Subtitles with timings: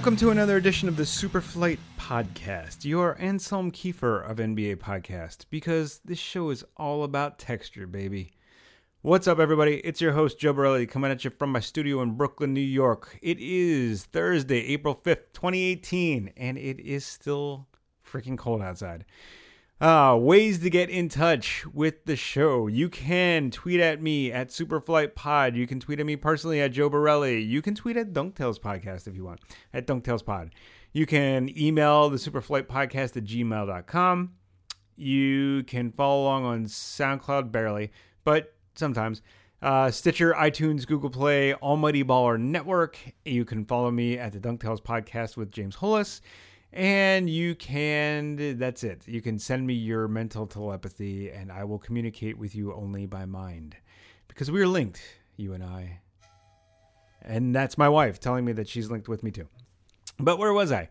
[0.00, 6.00] Welcome to another edition of the Superflight Podcast, your Anselm Kiefer of NBA Podcast, because
[6.06, 8.32] this show is all about texture, baby.
[9.02, 9.76] What's up, everybody?
[9.80, 13.18] It's your host, Joe Borelli, coming at you from my studio in Brooklyn, New York.
[13.20, 17.68] It is Thursday, April 5th, 2018, and it is still
[18.02, 19.04] freaking cold outside.
[19.80, 22.66] Uh, ways to get in touch with the show.
[22.66, 25.56] You can tweet at me at Superflight Pod.
[25.56, 27.40] You can tweet at me personally at Joe Borelli.
[27.40, 29.40] You can tweet at Dunktails Podcast if you want,
[29.72, 30.54] at Dunktails Pod.
[30.92, 34.32] You can email the Superflight Podcast at gmail.com.
[34.96, 37.90] You can follow along on SoundCloud barely,
[38.22, 39.22] but sometimes.
[39.62, 42.98] Uh, Stitcher, iTunes, Google Play, Almighty Baller Network.
[43.26, 46.22] You can follow me at the Dunktails Podcast with James Hollis.
[46.72, 49.02] And you can, that's it.
[49.06, 53.24] You can send me your mental telepathy and I will communicate with you only by
[53.24, 53.76] mind.
[54.28, 55.02] Because we are linked,
[55.36, 55.98] you and I.
[57.22, 59.48] And that's my wife telling me that she's linked with me too.
[60.18, 60.88] But where was I?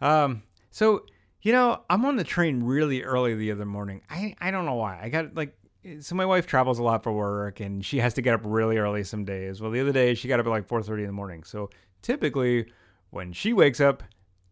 [0.00, 1.06] Um, so,
[1.42, 4.02] you know, I'm on the train really early the other morning.
[4.10, 4.98] I, I don't know why.
[5.00, 5.56] I got like,
[6.00, 8.78] so my wife travels a lot for work and she has to get up really
[8.78, 9.60] early some days.
[9.60, 11.44] Well, the other day she got up at like 4:30 in the morning.
[11.44, 11.70] So
[12.02, 12.66] typically
[13.10, 14.02] when she wakes up,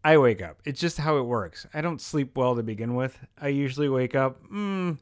[0.08, 0.62] I wake up.
[0.64, 1.66] It's just how it works.
[1.74, 3.18] I don't sleep well to begin with.
[3.38, 4.96] I usually wake up mm,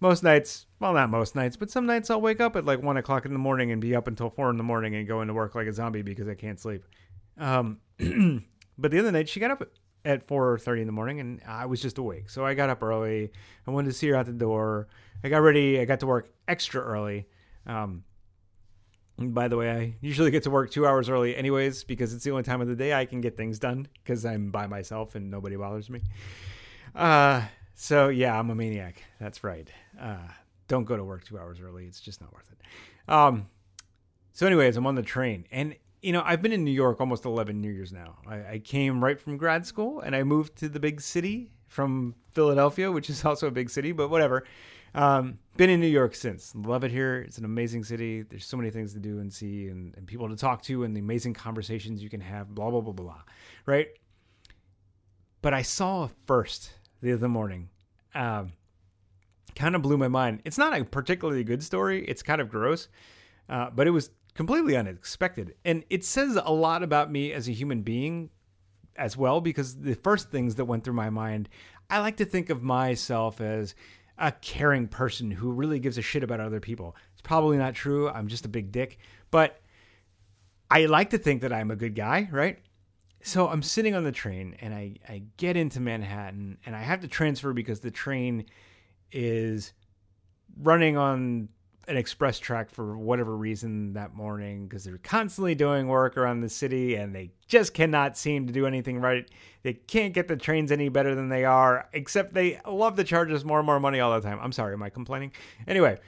[0.00, 0.66] most nights.
[0.80, 3.34] Well, not most nights, but some nights I'll wake up at like one o'clock in
[3.34, 5.68] the morning and be up until four in the morning and go into work like
[5.68, 6.82] a zombie because I can't sleep.
[7.38, 7.78] Um,
[8.78, 9.62] but the other night she got up
[10.04, 12.82] at four thirty in the morning and I was just awake, so I got up
[12.82, 13.30] early.
[13.64, 14.88] I wanted to see her out the door.
[15.22, 15.78] I got ready.
[15.78, 17.28] I got to work extra early.
[17.64, 18.02] Um,
[19.30, 22.30] by the way, I usually get to work two hours early, anyways, because it's the
[22.30, 25.30] only time of the day I can get things done because I'm by myself and
[25.30, 26.02] nobody bothers me.
[26.94, 27.42] Uh,
[27.74, 29.02] so yeah, I'm a maniac.
[29.20, 29.68] That's right.
[30.00, 30.28] Uh,
[30.68, 31.86] don't go to work two hours early.
[31.86, 33.12] It's just not worth it.
[33.12, 33.48] Um,
[34.32, 37.24] so, anyways, I'm on the train, and you know, I've been in New York almost
[37.24, 38.18] 11 years now.
[38.26, 42.14] I, I came right from grad school, and I moved to the big city from
[42.30, 44.44] Philadelphia, which is also a big city, but whatever.
[44.94, 46.54] Um, been in New York since.
[46.54, 47.20] Love it here.
[47.20, 48.22] It's an amazing city.
[48.22, 50.94] There's so many things to do and see and, and people to talk to and
[50.94, 53.22] the amazing conversations you can have, blah, blah, blah, blah.
[53.66, 53.88] Right?
[55.40, 57.70] But I saw first the other morning.
[58.14, 58.52] Um,
[59.54, 60.40] kind of blew my mind.
[60.44, 62.04] It's not a particularly good story.
[62.06, 62.88] It's kind of gross,
[63.48, 65.54] uh, but it was completely unexpected.
[65.64, 68.30] And it says a lot about me as a human being
[68.96, 71.48] as well, because the first things that went through my mind,
[71.90, 73.74] I like to think of myself as
[74.18, 76.96] a caring person who really gives a shit about other people.
[77.12, 78.08] It's probably not true.
[78.08, 78.98] I'm just a big dick,
[79.30, 79.60] but
[80.70, 82.58] I like to think that I'm a good guy, right?
[83.22, 87.00] So I'm sitting on the train and I, I get into Manhattan and I have
[87.00, 88.46] to transfer because the train
[89.12, 89.72] is
[90.60, 91.48] running on
[91.88, 96.48] an express track for whatever reason that morning because they're constantly doing work around the
[96.48, 99.28] city and they just cannot seem to do anything right.
[99.62, 103.32] They can't get the trains any better than they are, except they love to charge
[103.32, 104.38] us more and more money all the time.
[104.40, 105.32] I'm sorry, am I complaining?
[105.66, 105.98] Anyway,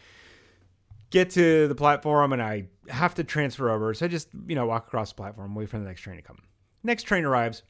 [1.10, 3.94] get to the platform and I have to transfer over.
[3.94, 6.22] So I just, you know, walk across the platform, wait for the next train to
[6.22, 6.38] come.
[6.84, 7.62] Next train arrives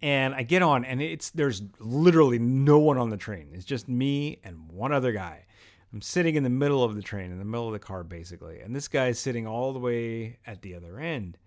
[0.00, 3.48] and I get on and it's there's literally no one on the train.
[3.52, 5.44] It's just me and one other guy.
[5.94, 8.58] I'm sitting in the middle of the train, in the middle of the car, basically.
[8.58, 11.38] And this guy's sitting all the way at the other end.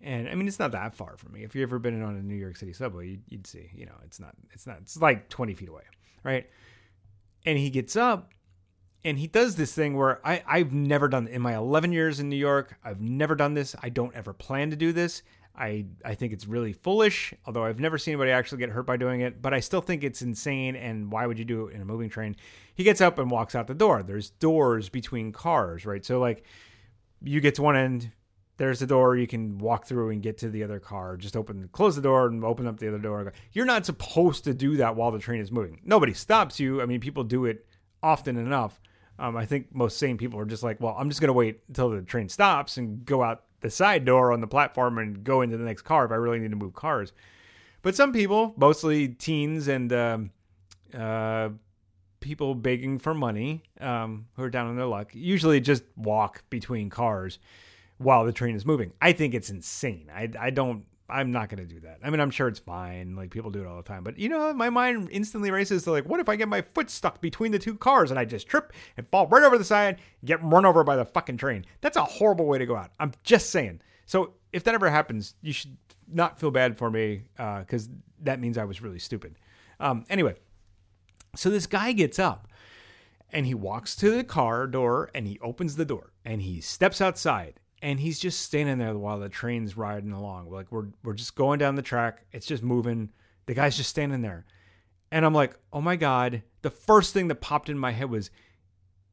[0.00, 1.44] And I mean, it's not that far from me.
[1.44, 3.92] If you've ever been on a New York City subway, you'd, you'd see, you know,
[4.02, 5.82] it's not, it's not, it's like 20 feet away,
[6.24, 6.48] right?
[7.44, 8.32] And he gets up
[9.04, 12.30] and he does this thing where I, I've never done in my 11 years in
[12.30, 12.78] New York.
[12.82, 13.76] I've never done this.
[13.82, 15.22] I don't ever plan to do this.
[15.54, 18.96] I I think it's really foolish, although I've never seen anybody actually get hurt by
[18.96, 21.82] doing it, but I still think it's insane and why would you do it in
[21.82, 22.36] a moving train?
[22.74, 24.02] He gets up and walks out the door.
[24.02, 26.04] There's doors between cars, right?
[26.04, 26.44] So like
[27.22, 28.10] you get to one end,
[28.56, 31.16] there's the door you can walk through and get to the other car.
[31.16, 33.32] Just open close the door and open up the other door.
[33.52, 35.80] You're not supposed to do that while the train is moving.
[35.84, 36.80] Nobody stops you.
[36.80, 37.66] I mean, people do it
[38.02, 38.80] often enough.
[39.18, 41.60] Um, I think most sane people are just like, well, I'm just going to wait
[41.68, 45.40] until the train stops and go out the side door on the platform and go
[45.40, 47.12] into the next car if I really need to move cars.
[47.80, 50.30] But some people, mostly teens and um,
[50.94, 51.50] uh,
[52.20, 56.90] people begging for money um, who are down on their luck, usually just walk between
[56.90, 57.38] cars
[57.98, 58.92] while the train is moving.
[59.00, 60.10] I think it's insane.
[60.14, 61.98] I, I don't I'm not going to do that.
[62.02, 63.14] I mean, I'm sure it's fine.
[63.14, 64.02] Like people do it all the time.
[64.02, 66.90] But you know, my mind instantly races to like, what if I get my foot
[66.90, 69.98] stuck between the two cars and I just trip and fall right over the side,
[70.24, 71.64] get run over by the fucking train?
[71.80, 72.90] That's a horrible way to go out.
[72.98, 73.80] I'm just saying.
[74.06, 75.76] So if that ever happens, you should
[76.10, 77.92] not feel bad for me because uh,
[78.22, 79.36] that means I was really stupid.
[79.80, 80.36] Um, anyway,
[81.36, 82.48] so this guy gets up
[83.30, 87.00] and he walks to the car door and he opens the door and he steps
[87.00, 90.50] outside and he's just standing there while the train's riding along.
[90.50, 92.24] Like we're we're just going down the track.
[92.32, 93.10] It's just moving.
[93.46, 94.46] The guy's just standing there.
[95.10, 98.30] And I'm like, "Oh my god." The first thing that popped in my head was,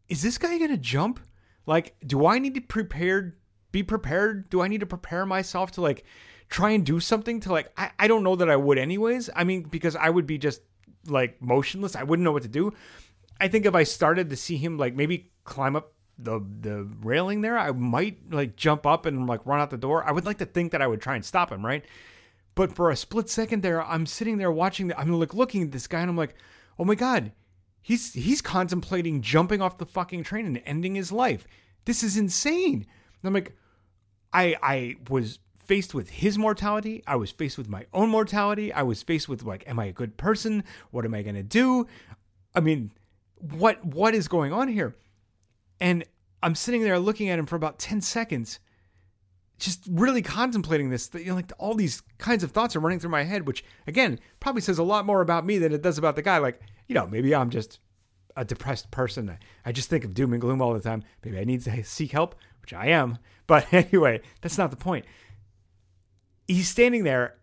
[0.07, 1.19] "Is this guy going to jump?
[1.66, 3.36] Like, do I need to prepared
[3.71, 4.50] be prepared?
[4.50, 6.06] Do I need to prepare myself to like
[6.48, 9.30] try and do something to like I, I don't know that I would anyways.
[9.36, 10.62] I mean, because I would be just
[11.07, 11.95] like motionless.
[11.95, 12.74] I wouldn't know what to do.
[13.42, 17.42] I think if I started to see him like maybe climb up the the railing
[17.42, 20.04] there, I might like jump up and like run out the door.
[20.04, 21.86] I would like to think that I would try and stop him, right?
[22.56, 24.88] But for a split second there, I'm sitting there watching.
[24.88, 26.36] The, I'm like looking at this guy, and I'm like,
[26.77, 27.31] oh my god,
[27.81, 31.48] he's he's contemplating jumping off the fucking train and ending his life.
[31.86, 32.86] This is insane.
[33.21, 33.56] And I'm like,
[34.33, 37.04] I I was faced with his mortality.
[37.07, 38.74] I was faced with my own mortality.
[38.74, 40.63] I was faced with like, am I a good person?
[40.92, 41.88] What am I gonna do?
[42.54, 42.92] I mean,
[43.39, 44.95] what what is going on here?
[45.79, 46.03] And
[46.41, 48.59] I'm sitting there looking at him for about 10 seconds,
[49.57, 51.09] just really contemplating this.
[51.13, 54.19] You know, like all these kinds of thoughts are running through my head, which again
[54.39, 56.37] probably says a lot more about me than it does about the guy.
[56.37, 57.79] Like, you know, maybe I'm just
[58.35, 59.37] a depressed person.
[59.65, 61.03] I just think of doom and gloom all the time.
[61.23, 63.17] Maybe I need to seek help, which I am.
[63.47, 65.05] But anyway, that's not the point.
[66.47, 67.35] He's standing there,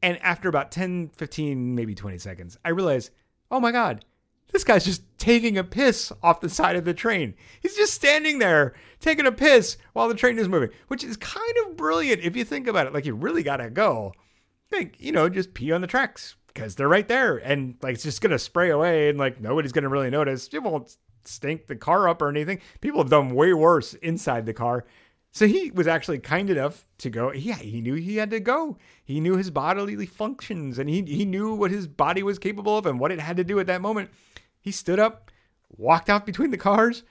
[0.00, 3.10] and after about 10, 15, maybe 20 seconds, I realize,
[3.50, 4.04] oh my God,
[4.54, 7.34] this guy's just taking a piss off the side of the train.
[7.60, 11.54] He's just standing there taking a piss while the train is moving, which is kind
[11.66, 12.94] of brilliant if you think about it.
[12.94, 14.14] Like you really gotta go,
[14.70, 18.04] like you know, just pee on the tracks because they're right there, and like it's
[18.04, 20.48] just gonna spray away, and like nobody's gonna really notice.
[20.52, 22.60] It won't stink the car up or anything.
[22.80, 24.84] People have done way worse inside the car.
[25.32, 27.32] So he was actually kind enough to go.
[27.32, 28.78] Yeah, he knew he had to go.
[29.04, 32.86] He knew his bodily functions and he, he knew what his body was capable of
[32.86, 34.10] and what it had to do at that moment.
[34.64, 35.30] He stood up,
[35.76, 37.02] walked out between the cars,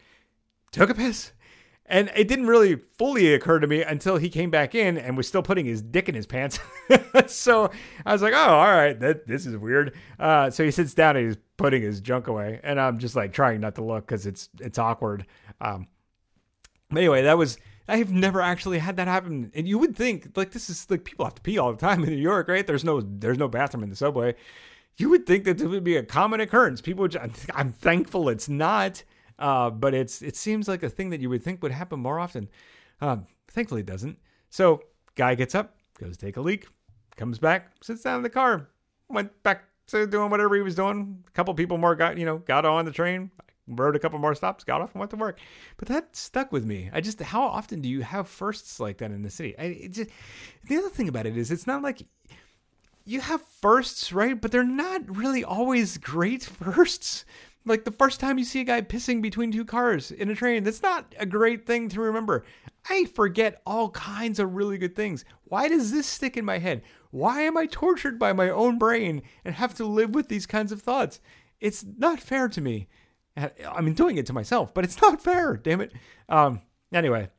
[0.71, 1.33] took a piss.
[1.85, 5.27] And it didn't really fully occur to me until he came back in and was
[5.27, 6.57] still putting his dick in his pants.
[7.27, 7.69] so
[8.07, 9.93] I was like, oh, all right, that, this is weird.
[10.19, 12.59] Uh, so he sits down and he's putting his junk away.
[12.63, 15.27] And I'm just like trying not to look because it's, it's awkward.
[15.61, 15.85] Um,
[16.89, 19.51] anyway, that was, I've never actually had that happen.
[19.53, 22.03] And you would think like this is like people have to pee all the time
[22.03, 22.65] in New York, right?
[22.65, 24.33] There's no, there's no bathroom in the subway
[24.97, 26.81] you would think that this would be a common occurrence.
[26.81, 27.17] People, would,
[27.53, 29.03] I'm thankful it's not,
[29.39, 32.19] uh, but it's it seems like a thing that you would think would happen more
[32.19, 32.49] often.
[33.01, 34.17] Um, thankfully, it doesn't.
[34.49, 34.83] So,
[35.15, 36.67] guy gets up, goes take a leak,
[37.15, 38.69] comes back, sits down in the car,
[39.09, 41.23] went back to doing whatever he was doing.
[41.27, 43.31] A couple people more got you know got on the train,
[43.67, 45.39] rode a couple more stops, got off and went to work.
[45.77, 46.89] But that stuck with me.
[46.93, 49.57] I just how often do you have firsts like that in the city?
[49.57, 50.09] I just,
[50.67, 52.03] the other thing about it is it's not like
[53.05, 54.39] you have firsts, right?
[54.39, 57.25] But they're not really always great firsts.
[57.65, 60.63] Like the first time you see a guy pissing between two cars in a train,
[60.63, 62.43] that's not a great thing to remember.
[62.89, 65.23] I forget all kinds of really good things.
[65.45, 66.81] Why does this stick in my head?
[67.11, 70.73] Why am I tortured by my own brain and have to live with these kinds
[70.73, 71.21] of thoughts?
[71.61, 72.89] It's not fair to me.
[73.37, 75.93] I'm doing it to myself, but it's not fair, damn it.
[76.27, 76.61] Um,
[76.91, 77.29] anyway,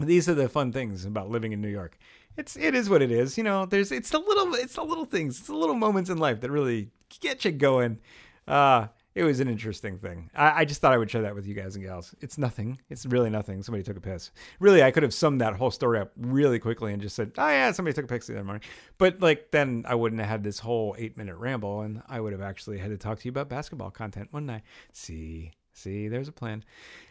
[0.00, 1.96] these are the fun things about living in New York
[2.36, 3.36] it's it is what it is.
[3.36, 6.18] You know, there's it's the little it's the little things, it's the little moments in
[6.18, 7.98] life that really get you going.
[8.46, 10.30] Uh it was an interesting thing.
[10.34, 12.14] I, I, just thought I would share that with you guys and gals.
[12.22, 12.78] It's nothing.
[12.88, 13.62] It's really nothing.
[13.62, 14.30] Somebody took a piss.
[14.58, 17.48] Really, I could have summed that whole story up really quickly and just said, "Oh
[17.48, 18.62] yeah, somebody took a piss the other morning."
[18.98, 22.32] But like then I wouldn't have had this whole eight minute ramble, and I would
[22.32, 24.62] have actually had to talk to you about basketball content one night.
[24.92, 26.64] See, see, there's a plan.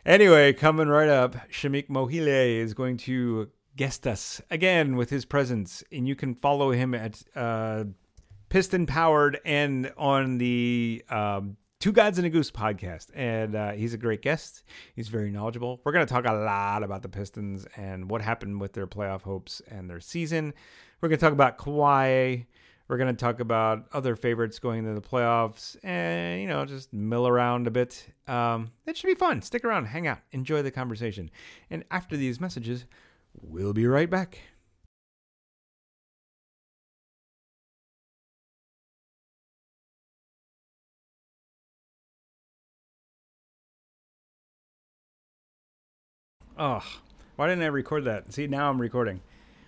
[0.04, 5.84] Anyway, coming right up, Shameek Mohile is going to guest us again with his presence,
[5.92, 7.86] and you can follow him at uh,
[8.50, 13.08] Piston Powered and on the um, Two Gods and a Goose podcast.
[13.14, 14.64] And uh, he's a great guest.
[14.96, 15.82] He's very knowledgeable.
[15.84, 19.22] We're going to talk a lot about the Pistons and what happened with their playoff
[19.24, 20.54] hopes and their season.
[21.02, 22.46] We're going to talk about Kawhi.
[22.88, 26.92] We're going to talk about other favorites going into the playoffs and, you know, just
[26.92, 28.06] mill around a bit.
[28.28, 29.42] Um, it should be fun.
[29.42, 31.32] Stick around, hang out, enjoy the conversation.
[31.70, 32.86] And after these messages,
[33.42, 34.40] We'll be right back.
[46.58, 46.84] Oh,
[47.38, 48.32] why didn't I record that?
[48.32, 49.22] See, now I'm recording.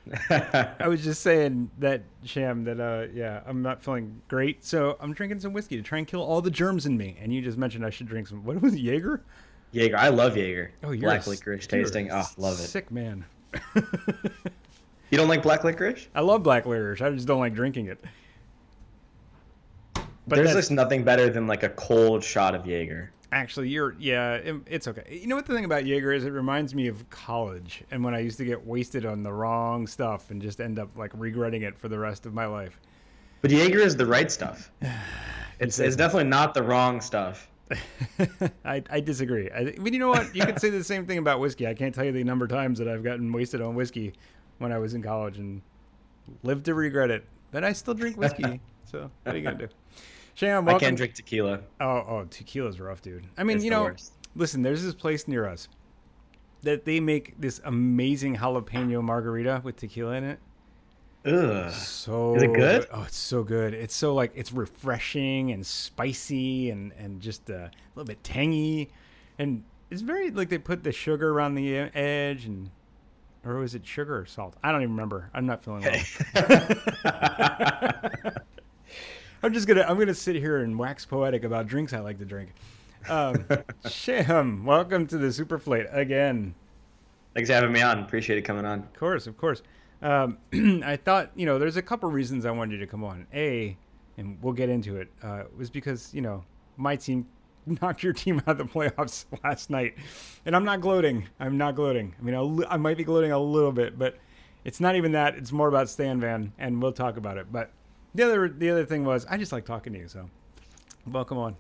[0.29, 4.63] I was just saying that sham that uh yeah I'm not feeling great.
[4.63, 7.17] So I'm drinking some whiskey to try and kill all the germs in me.
[7.21, 9.23] And you just mentioned I should drink some what was it Jaeger?
[9.71, 9.97] Jaeger.
[9.97, 10.71] I love Jaeger.
[10.83, 12.11] Oh you're black licorice tasting.
[12.11, 12.63] Oh love it.
[12.63, 13.25] sick man
[13.75, 16.07] you don't like black licorice?
[16.15, 17.01] I love black licorice.
[17.01, 18.03] I just don't like drinking it.
[20.27, 23.11] But there's just nothing better than like a cold shot of Jaeger.
[23.31, 25.19] Actually, you're yeah, it, it's okay.
[25.21, 26.23] You know what the thing about Jaeger is?
[26.23, 29.87] It reminds me of college and when I used to get wasted on the wrong
[29.87, 32.79] stuff and just end up like regretting it for the rest of my life.
[33.41, 34.71] But Jaeger is the right stuff.
[35.59, 37.47] It's it's definitely not the wrong stuff.
[38.65, 39.49] I, I disagree.
[39.51, 40.35] I, but you know what?
[40.35, 41.67] You could say the same thing about whiskey.
[41.67, 44.13] I can't tell you the number of times that I've gotten wasted on whiskey
[44.57, 45.61] when I was in college and
[46.43, 47.25] lived to regret it.
[47.51, 48.59] But I still drink whiskey.
[48.85, 49.67] so what are you gonna do?
[50.35, 50.77] Sham, welcome.
[50.77, 51.59] I can't drink tequila.
[51.79, 53.27] Oh, oh, tequila's rough, dude.
[53.37, 54.13] I mean, it's you know, worst.
[54.35, 55.67] listen, there's this place near us
[56.63, 60.39] that they make this amazing jalapeno margarita with tequila in it.
[61.25, 61.71] Ugh.
[61.71, 62.85] So is it good?
[62.91, 63.73] Oh, it's so good.
[63.73, 68.89] It's so like it's refreshing and spicy and and just uh, a little bit tangy,
[69.39, 72.69] and it's very like they put the sugar around the edge and.
[73.45, 74.55] Or was it sugar or salt?
[74.63, 75.29] I don't even remember.
[75.33, 76.01] I'm not feeling well.
[79.43, 82.25] I'm just gonna I'm gonna sit here and wax poetic about drinks I like to
[82.25, 82.53] drink.
[83.09, 83.45] Um,
[83.89, 86.55] Sham, welcome to the Superflight again.
[87.33, 87.99] Thanks for having me on.
[87.99, 88.79] Appreciate it coming on.
[88.79, 89.61] Of course, of course.
[90.03, 90.37] Um,
[90.85, 93.25] I thought you know there's a couple reasons I wanted you to come on.
[93.33, 93.75] A,
[94.17, 95.07] and we'll get into it.
[95.23, 96.43] Uh, was because you know
[96.77, 97.25] my team
[97.81, 99.95] knocked your team out of the playoffs last night,
[100.45, 101.27] and I'm not gloating.
[101.39, 102.13] I'm not gloating.
[102.19, 104.17] I mean, I'll, I might be gloating a little bit, but
[104.65, 105.35] it's not even that.
[105.35, 107.51] It's more about Stan Van, and we'll talk about it.
[107.51, 107.71] But
[108.13, 110.29] the other the other thing was I just like talking to you, so
[111.07, 111.55] welcome on.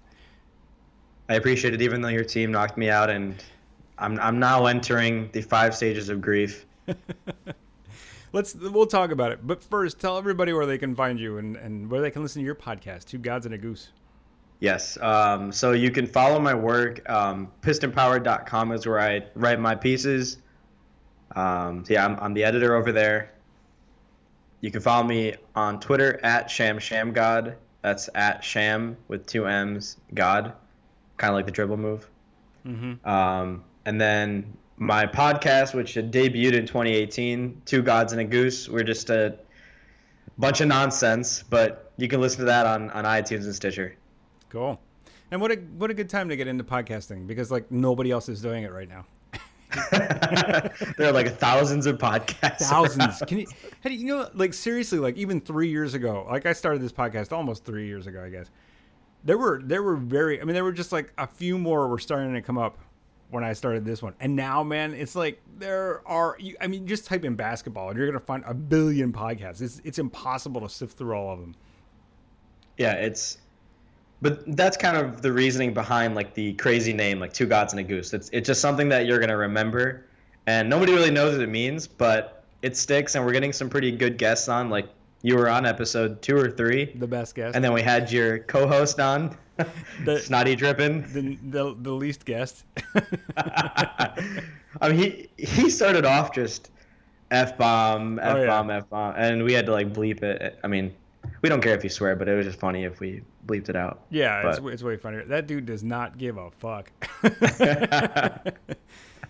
[1.29, 3.41] I appreciate it, even though your team knocked me out, and
[3.97, 6.65] I'm I'm now entering the five stages of grief.
[8.33, 11.55] Let's we'll talk about it, but first, tell everybody where they can find you and,
[11.55, 13.89] and where they can listen to your podcast, Two Gods and a Goose.
[14.59, 17.07] Yes, um, so you can follow my work.
[17.07, 20.37] Um, PistonPower.com is where I write my pieces.
[21.35, 23.33] Um, so yeah, I'm, I'm the editor over there.
[24.61, 27.57] You can follow me on Twitter at Sham Sham God.
[27.83, 30.53] That's at Sham with two M's God,
[31.17, 32.09] kind of like the dribble move.
[32.65, 33.07] Mm-hmm.
[33.07, 38.67] Um, and then my podcast, which debuted in 2018, Two Gods and a Goose.
[38.67, 39.37] We're just a
[40.37, 43.95] bunch of nonsense, but you can listen to that on, on iTunes and Stitcher.
[44.49, 44.79] Cool.
[45.31, 48.29] And what a what a good time to get into podcasting because like nobody else
[48.29, 49.05] is doing it right now.
[49.91, 52.59] there are like thousands of podcasts.
[52.59, 53.23] Thousands.
[53.25, 53.47] Can you,
[53.81, 57.31] hey, you know, like seriously, like even three years ago, like I started this podcast
[57.31, 58.51] almost three years ago, I guess.
[59.23, 61.97] There were there were very, I mean, there were just like a few more were
[61.97, 62.77] starting to come up
[63.33, 66.37] when I started this one, and now, man, it's like there are.
[66.39, 69.61] You, I mean, just type in basketball, and you're gonna find a billion podcasts.
[69.61, 71.55] It's it's impossible to sift through all of them.
[72.77, 73.39] Yeah, it's
[74.21, 77.79] but that's kind of the reasoning behind like the crazy name, like two gods and
[77.79, 78.13] a goose.
[78.13, 80.05] It's it's just something that you're gonna remember,
[80.47, 83.15] and nobody really knows what it means, but it sticks.
[83.15, 84.69] And we're getting some pretty good guests on.
[84.69, 84.87] Like
[85.23, 88.39] you were on episode two or three, the best guest, and then we had your
[88.39, 89.35] co-host on,
[90.05, 92.65] the, Snotty Drippin, the, the the least guest.
[93.37, 96.69] I mean, he he started off just
[97.31, 98.77] f bomb, f bomb, oh, yeah.
[98.77, 100.59] f bomb, and we had to like bleep it.
[100.63, 100.93] I mean,
[101.41, 103.75] we don't care if you swear, but it was just funny if we bleeped it
[103.75, 104.01] out.
[104.09, 105.25] Yeah, it's, it's way funnier.
[105.25, 106.91] That dude does not give a fuck.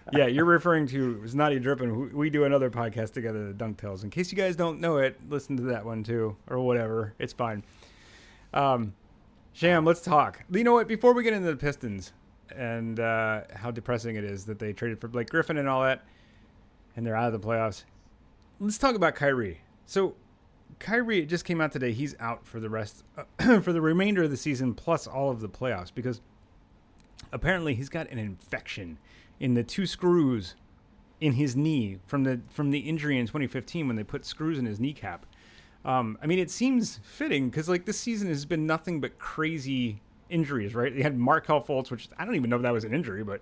[0.13, 2.13] yeah, you're referring to Snotty Drippin.
[2.13, 4.03] We do another podcast together, the Dunk Tales.
[4.03, 7.13] In case you guys don't know it, listen to that one too, or whatever.
[7.19, 7.63] It's fine.
[8.53, 8.93] Um,
[9.53, 10.43] Sham, let's talk.
[10.51, 10.87] You know what?
[10.87, 12.13] Before we get into the Pistons
[12.55, 16.03] and uh, how depressing it is that they traded for Blake Griffin and all that,
[16.95, 17.83] and they're out of the playoffs,
[18.59, 19.61] let's talk about Kyrie.
[19.85, 20.15] So
[20.79, 21.91] Kyrie, it just came out today.
[21.91, 25.39] He's out for the rest, uh, for the remainder of the season, plus all of
[25.39, 26.21] the playoffs, because
[27.31, 28.97] apparently he's got an infection
[29.39, 30.55] in the two screws
[31.19, 34.65] in his knee from the from the injury in 2015 when they put screws in
[34.65, 35.25] his kneecap.
[35.85, 40.01] Um, I mean, it seems fitting because like this season has been nothing but crazy
[40.29, 40.93] injuries, right?
[40.95, 43.41] They had Markelle Fultz, which I don't even know if that was an injury, but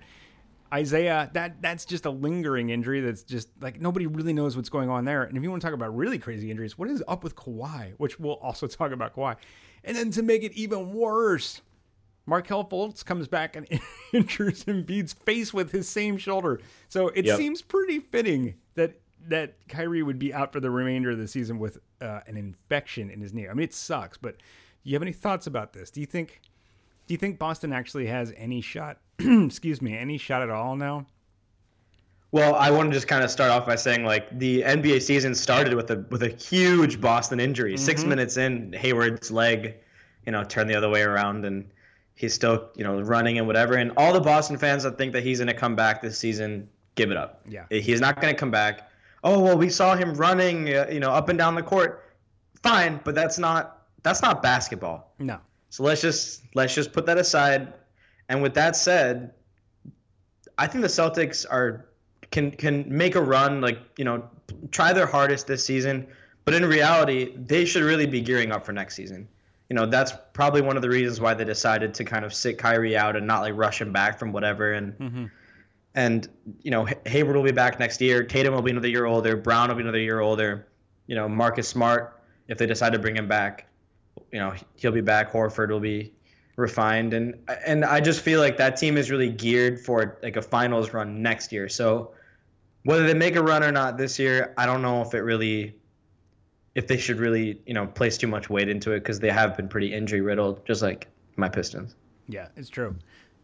[0.74, 3.02] Isaiah, that that's just a lingering injury.
[3.02, 5.24] That's just like nobody really knows what's going on there.
[5.24, 7.94] And if you want to talk about really crazy injuries, what is up with Kawhi?
[7.98, 9.36] Which we'll also talk about Kawhi.
[9.84, 11.62] And then to make it even worse,
[12.26, 13.68] Markelle Fultz comes back and
[14.14, 16.62] injures Embiid's face with his same shoulder.
[16.90, 17.38] So it yep.
[17.38, 21.60] seems pretty fitting that that Kyrie would be out for the remainder of the season
[21.60, 23.48] with uh, an infection in his knee.
[23.48, 25.92] I mean, it sucks, but do you have any thoughts about this?
[25.92, 26.42] Do you think
[27.08, 31.06] do you think Boston actually has any shot excuse me, any shot at all now?
[32.32, 35.36] Well, I want to just kind of start off by saying like the NBA season
[35.36, 37.74] started with a with a huge Boston injury.
[37.74, 37.84] Mm-hmm.
[37.84, 39.76] Six minutes in, Hayward's leg,
[40.26, 41.70] you know, turned the other way around, and
[42.22, 43.74] he's still you know running and whatever.
[43.74, 46.70] And all the Boston fans that think that he's going to come back this season,
[46.96, 47.42] give it up.
[47.48, 48.90] Yeah, he's not going to come back.
[49.24, 52.06] Oh well, we saw him running, uh, you know, up and down the court.
[52.62, 55.14] Fine, but that's not that's not basketball.
[55.20, 55.40] No.
[55.70, 57.74] So let's just let's just put that aside
[58.30, 59.34] And with that said,
[60.58, 61.88] I think the Celtics are
[62.30, 64.30] can can make a run, like you know,
[64.70, 66.08] try their hardest this season.
[66.46, 69.28] But in reality, they should really be gearing up for next season.
[69.72, 72.58] You know, that's probably one of the reasons why they decided to kind of sit
[72.58, 74.74] Kyrie out and not like rush him back from whatever.
[74.74, 75.26] And mm-hmm.
[75.96, 76.28] and
[76.62, 78.22] you know, Hayward will be back next year.
[78.22, 79.38] Tatum will be another year older.
[79.38, 80.68] Brown will be another year older.
[81.08, 83.66] You know, Marcus Smart, if they decide to bring him back,
[84.34, 85.32] you know, he'll be back.
[85.32, 86.12] Horford will be
[86.58, 87.36] refined and
[87.66, 91.22] and I just feel like that team is really geared for like a finals run
[91.22, 91.70] next year.
[91.70, 92.12] So
[92.84, 95.78] whether they make a run or not this year, I don't know if it really
[96.76, 99.58] if they should really, you know, place too much weight into it because they have
[99.58, 101.96] been pretty injury riddled, just like my Pistons.
[102.28, 102.96] Yeah, it's true.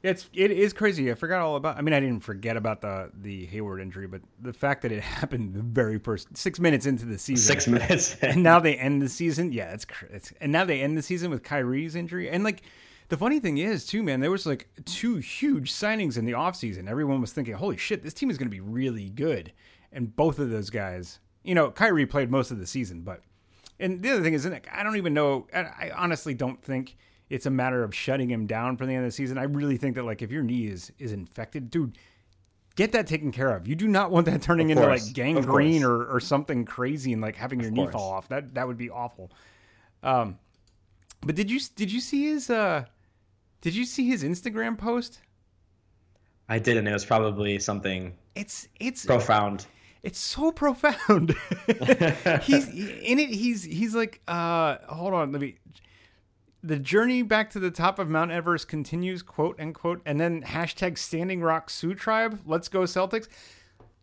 [0.03, 1.11] It's it is crazy.
[1.11, 1.77] I forgot all about.
[1.77, 5.01] I mean, I didn't forget about the the Hayward injury, but the fact that it
[5.03, 9.01] happened the very first six minutes into the season, six minutes, and now they end
[9.01, 9.51] the season.
[9.51, 12.61] Yeah, it's, it's and now they end the season with Kyrie's injury, and like
[13.09, 16.89] the funny thing is, too, man, there was like two huge signings in the offseason.
[16.89, 19.53] Everyone was thinking, holy shit, this team is going to be really good.
[19.93, 23.21] And both of those guys, you know, Kyrie played most of the season, but.
[23.79, 25.45] And the other thing is, I don't even know.
[25.53, 26.97] I honestly don't think
[27.29, 29.37] it's a matter of shutting him down for the end of the season.
[29.37, 31.95] I really think that, like, if your knee is is infected, dude,
[32.75, 33.67] get that taken care of.
[33.67, 37.35] You do not want that turning into like gangrene or, or something crazy and like
[37.35, 37.93] having your of knee course.
[37.93, 38.29] fall off.
[38.29, 39.31] That that would be awful.
[40.01, 40.39] Um,
[41.21, 42.85] but did you did you see his uh
[43.61, 45.19] did you see his Instagram post?
[46.49, 46.87] I didn't.
[46.87, 48.15] It was probably something.
[48.35, 49.67] It's it's profound.
[50.07, 51.35] It's so profound.
[52.43, 53.29] he's in it.
[53.29, 55.57] He's he's like, uh, hold on, let me.
[56.63, 60.97] The journey back to the top of Mount Everest continues, quote unquote, and then hashtag
[60.97, 62.39] Standing Rock Sioux Tribe.
[62.45, 63.27] Let's go Celtics.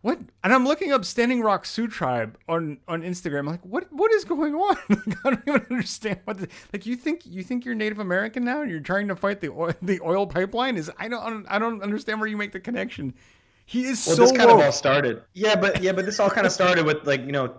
[0.03, 0.19] What?
[0.43, 3.39] And I'm looking up Standing Rock Sioux Tribe on on Instagram.
[3.39, 3.91] I'm like, what?
[3.91, 4.77] What is going on?
[4.91, 6.37] I don't even understand what.
[6.37, 9.41] The, like, you think you think you're Native American now, and you're trying to fight
[9.41, 10.77] the oil, the oil pipeline?
[10.77, 13.15] Is I don't I don't understand where you make the connection.
[13.67, 14.11] He is so.
[14.11, 14.23] well, so.
[14.23, 14.61] This kind woke.
[14.61, 15.23] of all started.
[15.33, 17.55] Yeah, but yeah, but this all kind of started with like you know,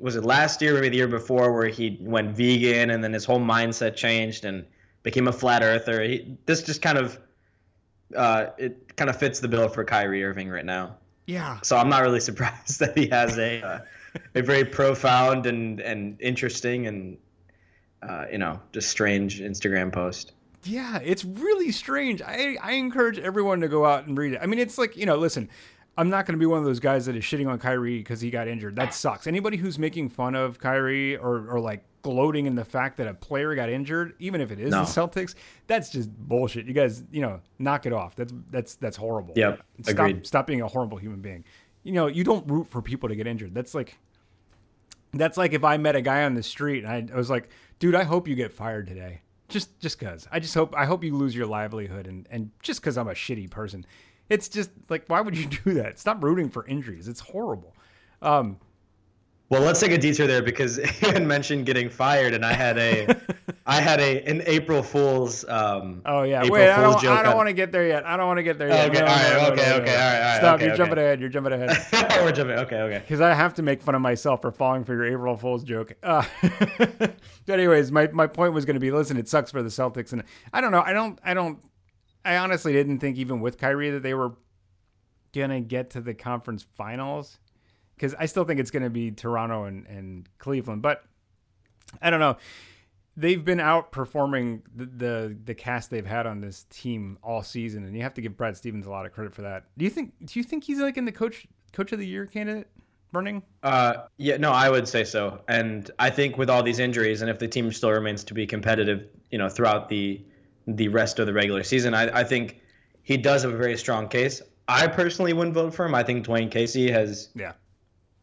[0.00, 3.24] was it last year, maybe the year before, where he went vegan, and then his
[3.24, 4.64] whole mindset changed and
[5.02, 6.02] became a flat earther.
[6.02, 7.18] He, this just kind of,
[8.16, 10.96] uh, it kind of fits the bill for Kyrie Irving right now.
[11.26, 11.58] Yeah.
[11.62, 13.78] So I'm not really surprised that he has a uh,
[14.34, 17.18] a very profound and and interesting and
[18.02, 20.32] uh, you know just strange Instagram post.
[20.64, 22.22] Yeah, it's really strange.
[22.22, 24.40] I I encourage everyone to go out and read it.
[24.42, 25.48] I mean, it's like you know, listen.
[25.98, 28.22] I'm not going to be one of those guys that is shitting on Kyrie because
[28.22, 28.76] he got injured.
[28.76, 29.26] That sucks.
[29.26, 33.12] Anybody who's making fun of Kyrie or, or like gloating in the fact that a
[33.12, 34.84] player got injured, even if it is no.
[34.84, 35.34] the Celtics,
[35.66, 36.66] that's just bullshit.
[36.66, 38.16] You guys, you know, knock it off.
[38.16, 39.34] That's that's that's horrible.
[39.36, 39.62] Yep.
[39.82, 40.26] Stop, agreed.
[40.26, 41.44] Stop being a horrible human being.
[41.82, 43.54] You know, you don't root for people to get injured.
[43.54, 43.98] That's like
[45.12, 47.48] that's like if I met a guy on the street and I, I was like,
[47.78, 49.20] dude, I hope you get fired today.
[49.52, 50.26] Just just cause.
[50.32, 53.12] I just hope I hope you lose your livelihood and, and just cause I'm a
[53.12, 53.84] shitty person.
[54.30, 55.98] It's just like why would you do that?
[55.98, 57.06] Stop rooting for injuries.
[57.06, 57.76] It's horrible.
[58.22, 58.56] Um,
[59.52, 62.78] well, let's take a detour there because you had mentioned getting fired, and I had
[62.78, 63.06] a,
[63.66, 65.44] I had a an April Fool's.
[65.46, 68.06] Um, oh yeah, April wait, Fool's I don't, I don't want to get there yet.
[68.06, 68.88] I don't want to get there yet.
[68.88, 70.36] Okay, no, all right, no, no, okay, okay, all right, all right.
[70.38, 70.78] Stop, okay, you're okay.
[70.78, 71.20] jumping ahead.
[71.20, 71.86] You're jumping ahead.
[72.24, 72.58] We're jumping.
[72.60, 72.98] Okay, okay.
[73.00, 75.92] Because I have to make fun of myself for falling for your April Fool's joke.
[76.02, 76.24] Uh,
[76.78, 77.14] but
[77.46, 80.22] anyways, my my point was going to be, listen, it sucks for the Celtics, and
[80.54, 81.58] I don't know, I don't, I don't,
[82.24, 84.32] I honestly didn't think even with Kyrie that they were
[85.34, 87.38] gonna get to the conference finals
[88.02, 90.82] because I still think it's going to be Toronto and, and Cleveland.
[90.82, 91.04] But
[92.00, 92.36] I don't know.
[93.16, 97.94] They've been outperforming the, the, the cast they've had on this team all season, and
[97.94, 99.66] you have to give Brad Stevens a lot of credit for that.
[99.78, 100.14] Do you think?
[100.24, 102.66] Do you think he's like in the coach coach of the year candidate?
[103.12, 103.40] Burning?
[103.62, 105.40] Uh, yeah, no, I would say so.
[105.46, 108.46] And I think with all these injuries, and if the team still remains to be
[108.48, 110.24] competitive, you know, throughout the
[110.66, 112.62] the rest of the regular season, I, I think
[113.04, 114.42] he does have a very strong case.
[114.66, 115.94] I personally wouldn't vote for him.
[115.94, 117.52] I think Dwane Casey has yeah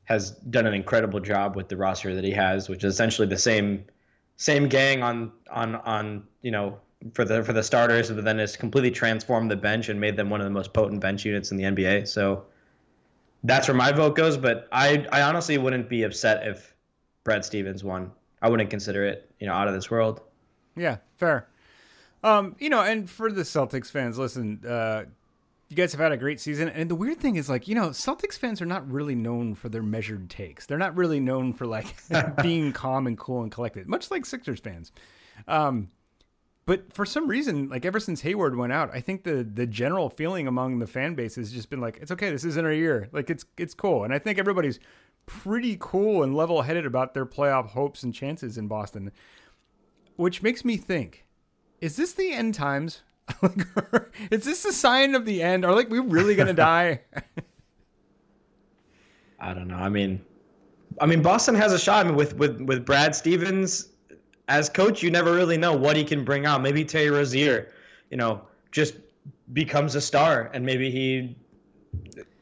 [0.10, 3.38] has done an incredible job with the roster that he has, which is essentially the
[3.38, 3.86] same
[4.38, 6.80] same gang on on on you know
[7.14, 10.30] for the for the starters, but then has completely transformed the bench and made them
[10.30, 12.08] one of the most potent bench units in the NBA.
[12.08, 12.44] So
[13.44, 14.36] that's where my vote goes.
[14.36, 16.76] But I I honestly wouldn't be upset if
[17.24, 18.12] Brad Stevens won.
[18.42, 20.22] I wouldn't consider it you know out of this world.
[20.76, 21.48] Yeah, fair.
[22.24, 25.06] Um, you know, and for the Celtics fans, listen, uh,
[25.70, 26.68] you guys have had a great season.
[26.68, 29.70] And the weird thing is, like, you know, Celtics fans are not really known for
[29.70, 30.66] their measured takes.
[30.66, 31.96] They're not really known for like
[32.42, 34.92] being calm and cool and collected, much like Sixers fans.
[35.48, 35.90] Um,
[36.66, 40.10] but for some reason, like ever since Hayward went out, I think the the general
[40.10, 43.10] feeling among the fan base has just been like, it's okay, this isn't our year.
[43.12, 44.04] Like it's it's cool.
[44.04, 44.80] And I think everybody's
[45.26, 49.12] pretty cool and level headed about their playoff hopes and chances in Boston.
[50.16, 51.26] Which makes me think,
[51.80, 53.04] is this the end times
[54.32, 55.66] Is this a sign of the end?
[55.66, 57.02] Are like we really gonna die?
[59.40, 59.78] I don't know.
[59.78, 60.22] I mean,
[61.00, 62.06] I mean, Boston has a shot.
[62.06, 63.90] I mean, with with with Brad Stevens
[64.48, 66.62] as coach, you never really know what he can bring out.
[66.62, 67.72] Maybe Terry Rozier,
[68.10, 68.96] you know, just
[69.54, 71.36] becomes a star, and maybe he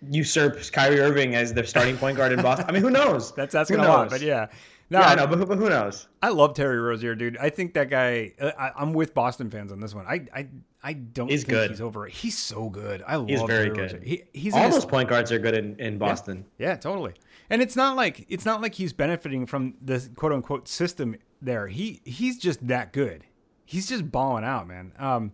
[0.10, 2.66] usurps Kyrie Irving as the starting point guard in Boston.
[2.68, 3.34] I mean, who knows?
[3.34, 4.48] That's asking a lot, but yeah.
[4.90, 6.08] No, yeah, I know, but, but who knows?
[6.22, 7.38] I love Terry Rozier, dude.
[7.38, 8.32] I think that guy.
[8.40, 10.06] Uh, I, am with Boston fans on this one.
[10.08, 10.48] I I,
[10.88, 11.70] I don't he's think good.
[11.72, 12.06] he's over.
[12.06, 13.04] He's so good.
[13.06, 13.28] I love.
[13.28, 13.38] Him.
[13.38, 14.04] He's very Terry good.
[14.04, 16.46] He, he's all those point guards are good in, in Boston.
[16.58, 17.14] Yeah, yeah, totally.
[17.50, 21.68] And it's not like it's not like he's benefiting from the quote unquote system there.
[21.68, 23.26] He he's just that good.
[23.66, 24.94] He's just balling out, man.
[24.98, 25.34] Um,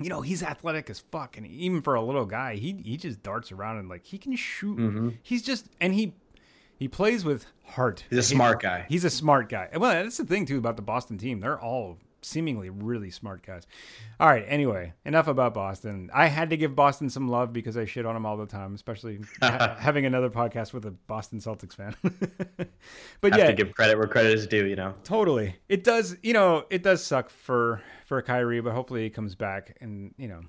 [0.00, 3.24] you know, he's athletic as fuck, and even for a little guy, he he just
[3.24, 4.78] darts around and like he can shoot.
[4.78, 5.08] Mm-hmm.
[5.20, 6.14] He's just and he
[6.78, 8.04] he plays with heart.
[8.08, 8.86] He's a smart guy.
[8.88, 9.68] He's a smart guy.
[9.74, 11.40] Well, that's the thing too about the Boston team.
[11.40, 13.66] They're all seemingly really smart guys.
[14.20, 14.44] All right.
[14.46, 16.10] Anyway, enough about Boston.
[16.12, 18.74] I had to give Boston some love because I shit on them all the time,
[18.74, 21.94] especially ha- having another podcast with a Boston Celtics fan.
[23.20, 24.66] but Have yeah, to give credit where credit is due.
[24.66, 25.56] You know, totally.
[25.68, 26.16] It does.
[26.22, 29.76] You know, it does suck for for Kyrie, but hopefully he comes back.
[29.80, 30.40] And you know,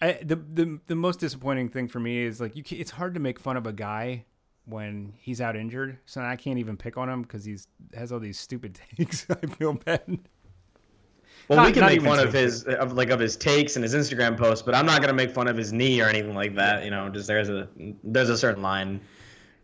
[0.00, 2.62] I, the the the most disappointing thing for me is like you.
[2.70, 4.24] It's hard to make fun of a guy
[4.64, 5.98] when he's out injured.
[6.06, 9.26] So I can't even pick on him because he's has all these stupid takes.
[9.28, 10.18] I feel bad.
[11.48, 13.94] Well, Not- we can make fun of his of like of his takes and his
[13.94, 16.84] Instagram posts, but I'm not gonna make fun of his knee or anything like that.
[16.84, 17.68] You know, just there's a
[18.04, 19.00] there's a certain line.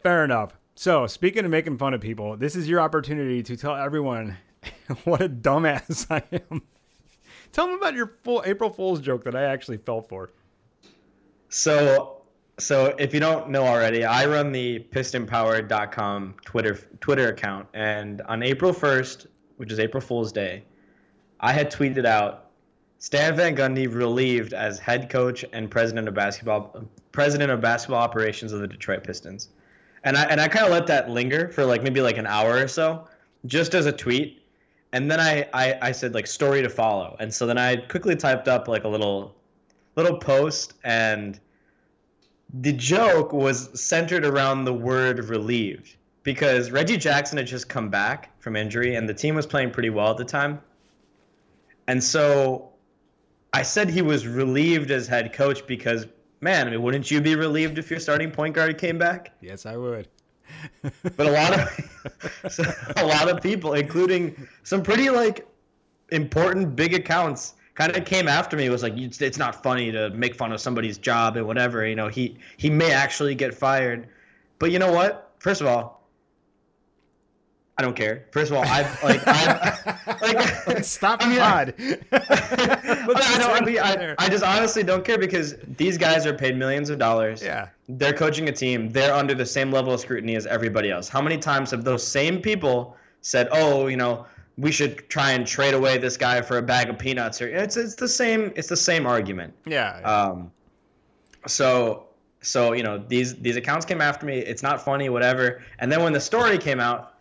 [0.02, 0.58] Fair enough.
[0.74, 4.36] So speaking of making fun of people, this is your opportunity to tell everyone
[5.04, 6.62] what a dumbass I am.
[7.52, 10.30] Tell them about your full April Fool's joke that I actually fell for.
[11.48, 12.22] So,
[12.58, 18.42] so if you don't know already, I run the PistonPower.com Twitter Twitter account, and on
[18.42, 20.64] April 1st, which is April Fool's Day,
[21.40, 22.46] I had tweeted out
[22.98, 28.52] Stan Van Gundy relieved as head coach and president of basketball president of basketball operations
[28.52, 29.48] of the Detroit Pistons,
[30.04, 32.56] and I and I kind of let that linger for like maybe like an hour
[32.56, 33.06] or so,
[33.46, 34.42] just as a tweet,
[34.92, 38.16] and then I, I I said like story to follow, and so then I quickly
[38.16, 39.36] typed up like a little
[39.96, 41.40] little post and
[42.60, 48.30] the joke was centered around the word relieved because Reggie Jackson had just come back
[48.40, 50.60] from injury and the team was playing pretty well at the time.
[51.88, 52.68] And so
[53.52, 56.06] I said he was relieved as head coach because
[56.40, 59.32] man, I mean, wouldn't you be relieved if your starting point guard came back?
[59.40, 60.06] Yes, I would.
[61.16, 65.46] But a lot of a lot of people, including some pretty like
[66.10, 68.68] important big accounts, kind of came after me.
[68.70, 71.86] Was like, it's, it's not funny to make fun of somebody's job and whatever.
[71.86, 74.08] You know, he he may actually get fired.
[74.58, 75.32] But you know what?
[75.38, 75.97] First of all,
[77.78, 78.24] I don't care.
[78.32, 81.74] First of all, I've like I've like Stop I mean, pod.
[81.78, 81.98] I,
[83.60, 86.98] I, mean, I, I just honestly don't care because these guys are paid millions of
[86.98, 87.40] dollars.
[87.40, 87.68] yeah.
[87.88, 88.90] They're coaching a team.
[88.90, 91.08] They're under the same level of scrutiny as everybody else.
[91.08, 95.46] How many times have those same people said, "Oh, you know, we should try and
[95.46, 97.40] trade away this guy for a bag of peanuts"?
[97.40, 99.54] Or it's it's the same it's the same argument.
[99.64, 100.00] Yeah.
[100.00, 100.50] Um,
[101.46, 102.08] so
[102.40, 104.38] so you know these these accounts came after me.
[104.38, 105.62] It's not funny, whatever.
[105.78, 107.14] And then when the story came out,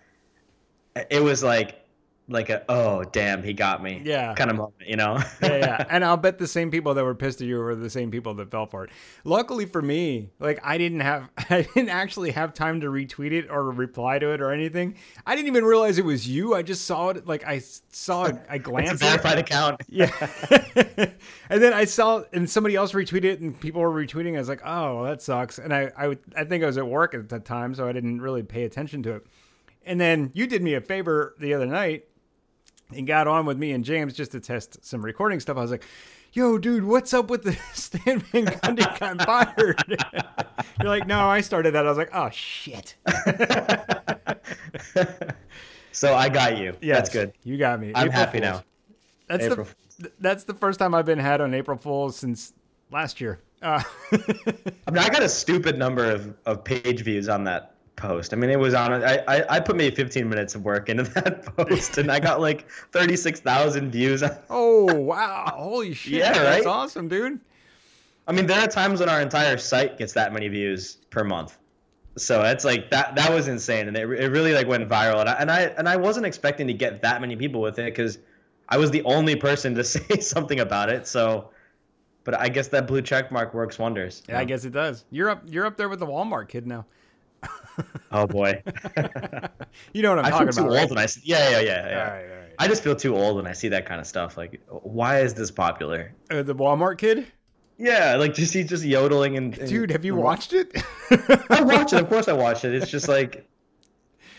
[1.09, 1.83] it was like
[2.29, 4.33] like a oh damn he got me Yeah.
[4.33, 5.17] kind of moment, you know.
[5.41, 5.85] yeah, yeah.
[5.89, 8.33] And I'll bet the same people that were pissed at you were the same people
[8.33, 8.89] that fell for it.
[9.23, 13.49] Luckily for me, like I didn't have I didn't actually have time to retweet it
[13.49, 14.95] or reply to it or anything.
[15.25, 16.53] I didn't even realize it was you.
[16.53, 19.21] I just saw it like I saw it, I glanced at it.
[19.23, 19.81] verified account.
[19.87, 20.11] Yeah.
[21.49, 24.35] and then I saw and somebody else retweeted it and people were retweeting.
[24.35, 26.77] I was like, "Oh, well, that sucks." And I I would I think I was
[26.77, 29.27] at work at the time, so I didn't really pay attention to it.
[29.87, 32.05] And then you did me a favor the other night
[32.93, 35.57] and got on with me and James just to test some recording stuff.
[35.57, 35.83] I was like,
[36.33, 39.83] "Yo, dude, what's up with the Stan Van Gundy got fired?"
[40.81, 42.95] You're like, "No, I started that." I was like, "Oh shit."
[45.91, 46.75] so I got you.
[46.81, 47.33] Yeah, That's good.
[47.43, 47.91] You got me.
[47.95, 48.51] I'm April happy Fools.
[48.51, 48.63] now.
[49.27, 49.67] That's April
[49.99, 52.53] the that's the first time I've been had on April Fools since
[52.91, 53.39] last year.
[53.61, 58.31] Uh, I mean, I got a stupid number of, of page views on that post.
[58.31, 59.03] I mean, it was on.
[59.03, 62.39] I, I I put maybe 15 minutes of work into that post, and I got
[62.39, 64.23] like 36,000 views.
[64.49, 65.51] oh wow!
[65.53, 66.13] Holy shit!
[66.13, 66.73] Yeah, That's right?
[66.73, 67.41] awesome, dude.
[68.27, 71.57] I mean, there are times when our entire site gets that many views per month.
[72.17, 73.15] So it's like that.
[73.15, 75.19] That was insane, and it, it really like went viral.
[75.19, 77.85] And I, and I and I wasn't expecting to get that many people with it
[77.85, 78.19] because
[78.69, 81.07] I was the only person to say something about it.
[81.07, 81.49] So,
[82.23, 84.23] but I guess that blue check mark works wonders.
[84.27, 85.05] Yeah, I guess it does.
[85.11, 85.43] You're up.
[85.45, 86.85] You're up there with the Walmart kid now.
[88.11, 88.61] Oh boy,
[89.93, 90.77] you know what I'm I talking feel too about?
[90.77, 91.99] I when I s- yeah yeah yeah yeah.
[92.03, 94.07] All right, all right, I just feel too old when I see that kind of
[94.07, 94.37] stuff.
[94.37, 96.13] Like, why is this popular?
[96.31, 97.27] Uh, the Walmart kid.
[97.77, 100.71] Yeah, like just he's just yodeling and, and Dude, have you watched it?
[101.49, 102.01] I watch it.
[102.01, 102.73] Of course, I watch it.
[102.73, 103.47] It's just like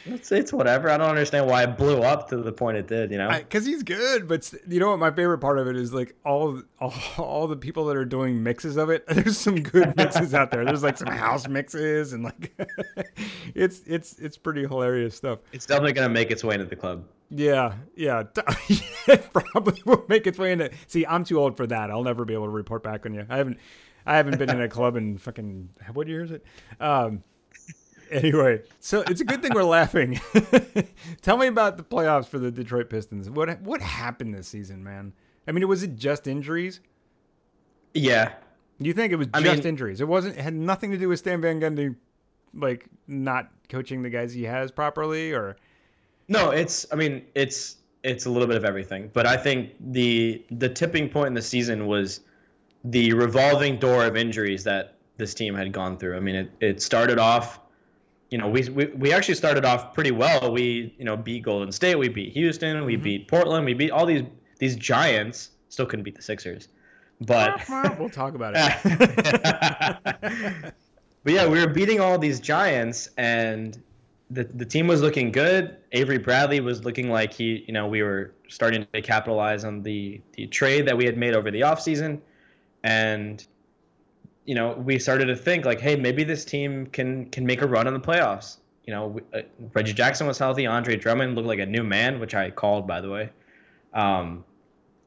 [0.07, 0.91] it's it's whatever.
[0.91, 3.11] I don't understand why it blew up to the point it did.
[3.11, 4.29] You know, because he's good.
[4.29, 4.99] But you know what?
[4.99, 8.43] My favorite part of it is like all, all all the people that are doing
[8.43, 9.07] mixes of it.
[9.09, 10.65] There's some good mixes out there.
[10.65, 12.53] There's like some house mixes and like
[13.55, 15.41] it's it's it's pretty hilarious stuff.
[15.53, 17.05] it's definitely gonna make its way into the club.
[17.31, 18.25] Yeah, yeah.
[19.07, 20.71] it probably will make its way into.
[20.87, 21.91] See, I'm too old for that.
[21.91, 23.27] I'll never be able to report back on you.
[23.29, 23.59] I haven't,
[24.07, 26.45] I haven't been in a club in fucking what year is it?
[26.81, 27.23] Um.
[28.11, 30.21] Anyway, so it's a good thing we're laughing.
[31.23, 33.29] Tell me about the playoffs for the Detroit Pistons.
[33.31, 35.13] What what happened this season, man?
[35.47, 36.81] I mean, was it just injuries?
[37.95, 38.33] Yeah,
[38.79, 40.01] You think it was I just mean- injuries?
[40.01, 40.37] It wasn't.
[40.37, 41.97] It had nothing to do with Stan Van Gundy,
[42.55, 45.57] like not coaching the guys he has properly, or
[46.29, 46.87] no, it's.
[46.93, 51.09] I mean, it's it's a little bit of everything, but I think the the tipping
[51.09, 52.21] point in the season was
[52.85, 56.17] the revolving door of injuries that this team had gone through.
[56.17, 57.59] I mean, it it started off.
[58.31, 60.53] You know, we, we we actually started off pretty well.
[60.53, 63.03] We you know beat Golden State, we beat Houston, we mm-hmm.
[63.03, 64.23] beat Portland, we beat all these
[64.59, 65.51] these giants.
[65.71, 66.69] Still couldn't beat the Sixers,
[67.21, 67.63] but
[67.99, 68.73] we'll talk about it.
[71.25, 73.83] but yeah, we were beating all these giants, and
[74.31, 75.77] the the team was looking good.
[75.93, 80.21] Avery Bradley was looking like he, you know, we were starting to capitalize on the
[80.33, 82.21] the trade that we had made over the offseason.
[82.85, 83.47] and
[84.49, 87.67] you know, we started to think like, hey, maybe this team can can make a
[87.67, 88.57] run in the playoffs.
[88.87, 89.43] You know, uh,
[89.75, 90.67] Reggie Jackson was healthy.
[90.67, 93.29] Andre Drummond looked like a new man, which I called by the way.
[93.93, 94.43] Um,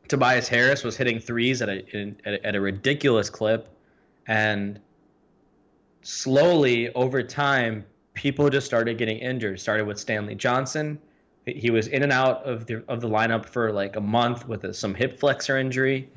[0.08, 3.68] Tobias Harris was hitting threes at a, in, at a at a ridiculous clip,
[4.28, 4.80] and
[6.04, 9.60] slowly over time, people just started getting injured.
[9.60, 11.00] Started with Stanley Johnson.
[11.48, 14.66] He was in and out of the of the lineup for like a month with
[14.66, 16.12] a, some hip flexor injury,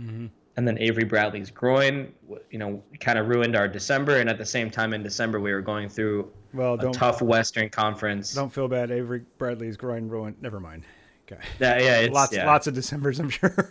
[0.57, 2.13] and then Avery Bradley's groin,
[2.51, 4.19] you know, kind of ruined our December.
[4.19, 7.21] And at the same time, in December, we were going through Well, a don't tough
[7.21, 8.35] Western Conference.
[8.35, 8.91] don't feel bad.
[8.91, 10.37] Avery Bradley's groin ruined.
[10.41, 10.85] Never mind.
[11.27, 11.43] Okay.
[11.59, 12.47] Yeah, yeah, it's, lots yeah.
[12.47, 13.71] lots of Decembers, I'm sure.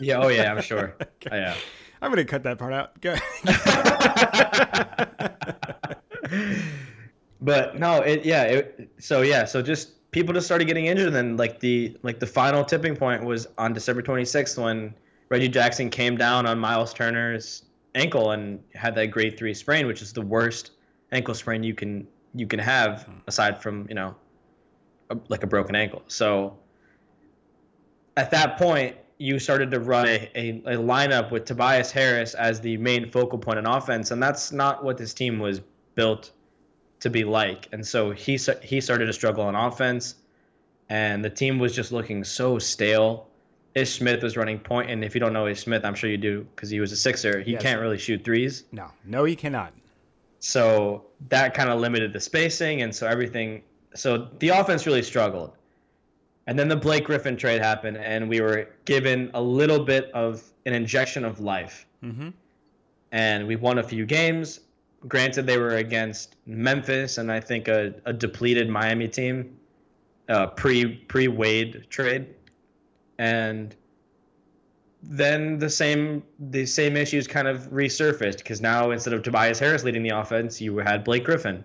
[0.00, 0.96] Yeah, oh yeah, I'm sure.
[1.30, 1.54] Oh, yeah.
[2.02, 3.00] I'm gonna cut that part out.
[3.00, 3.14] Go.
[7.40, 11.16] but no, it yeah, it, so yeah, so just people just started getting injured and
[11.16, 14.94] then like the like the final tipping point was on December 26th when
[15.34, 17.64] Reggie Jackson came down on Myles Turner's
[17.96, 20.70] ankle and had that grade 3 sprain, which is the worst
[21.10, 24.14] ankle sprain you can you can have aside from, you know,
[25.10, 26.02] a, like a broken ankle.
[26.06, 26.56] So
[28.16, 32.60] at that point, you started to run a, a, a lineup with Tobias Harris as
[32.60, 35.60] the main focal point in offense, and that's not what this team was
[35.96, 36.30] built
[37.00, 37.66] to be like.
[37.72, 40.14] And so he he started to struggle on offense,
[40.88, 43.30] and the team was just looking so stale.
[43.74, 46.16] Ish Smith was running point, and if you don't know Ish Smith, I'm sure you
[46.16, 47.40] do because he was a sixer.
[47.40, 47.62] He Yes.
[47.62, 49.72] can't really shoot threes, no, no, he cannot.
[50.40, 53.62] so that kind of limited the spacing, and so everything.
[53.94, 55.52] So the offense really struggled.
[56.46, 60.42] And then the Blake Griffin trade happened, and we were given a little bit of
[60.66, 61.86] an injection of life.
[62.02, 62.28] Mm-hmm.
[63.12, 64.60] And we won a few games.
[65.08, 69.56] Granted, they were against Memphis and I think a, a depleted Miami team,
[70.28, 72.26] uh, pre pre Wade trade,
[73.18, 73.74] and
[75.02, 79.84] then the same the same issues kind of resurfaced because now instead of Tobias Harris
[79.84, 81.64] leading the offense, you had Blake Griffin,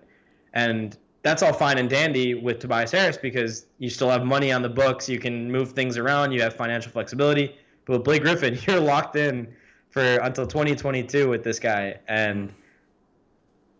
[0.52, 4.62] and that's all fine and dandy with Tobias Harris because you still have money on
[4.62, 7.54] the books, you can move things around, you have financial flexibility.
[7.84, 9.48] But with Blake Griffin, you're locked in
[9.90, 12.52] for until 2022 with this guy, and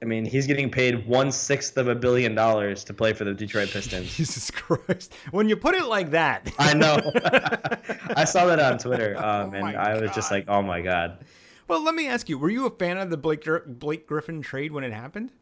[0.03, 3.35] I mean he's getting paid one sixth of a billion dollars to play for the
[3.35, 4.17] Detroit Pistons.
[4.17, 5.15] Jesus Christ!
[5.31, 6.99] When you put it like that, I know.
[8.17, 11.25] I saw that on Twitter, um, Oh and I was just like, "Oh my god!"
[11.69, 14.73] Well, let me ask you: Were you a fan of the Blake Blake Griffin trade
[14.73, 15.33] when it happened?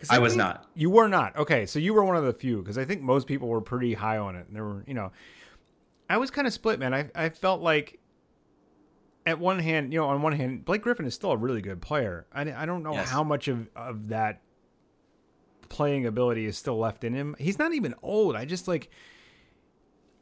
[0.00, 0.66] 'Cause I was not.
[0.74, 1.36] You were not.
[1.36, 3.94] Okay, so you were one of the few because I think most people were pretty
[3.94, 4.46] high on it.
[4.48, 5.12] And there were, you know,
[6.10, 6.92] I was kind of split, man.
[6.92, 8.00] I I felt like
[9.26, 11.80] at one hand, you know, on one hand, Blake Griffin is still a really good
[11.80, 12.26] player.
[12.32, 13.08] I, I don't know Yes.
[13.10, 14.40] how much of of that
[15.68, 17.34] playing ability is still left in him.
[17.38, 18.36] He's not even old.
[18.36, 18.90] I just like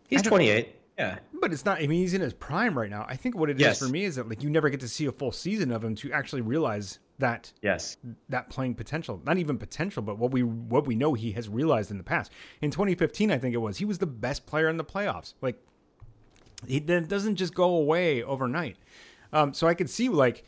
[0.09, 0.77] He's 28.
[0.99, 1.79] Yeah, But it's not.
[1.79, 3.07] I mean, he's in his prime right now.
[3.09, 3.79] I think what it is Yes.
[3.79, 5.95] for me is that like you never get to see a full season of him
[5.97, 7.97] to actually realize that yes,
[8.29, 9.21] that playing potential.
[9.25, 12.31] Not even potential, but what we what we know he has realized in the past.
[12.61, 15.33] In 2015, I think it was he was the best player in the playoffs.
[15.41, 15.57] Like
[16.67, 18.77] he that doesn't just go away overnight.
[19.33, 20.45] Um, so I could see like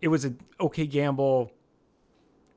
[0.00, 1.52] it was an okay gamble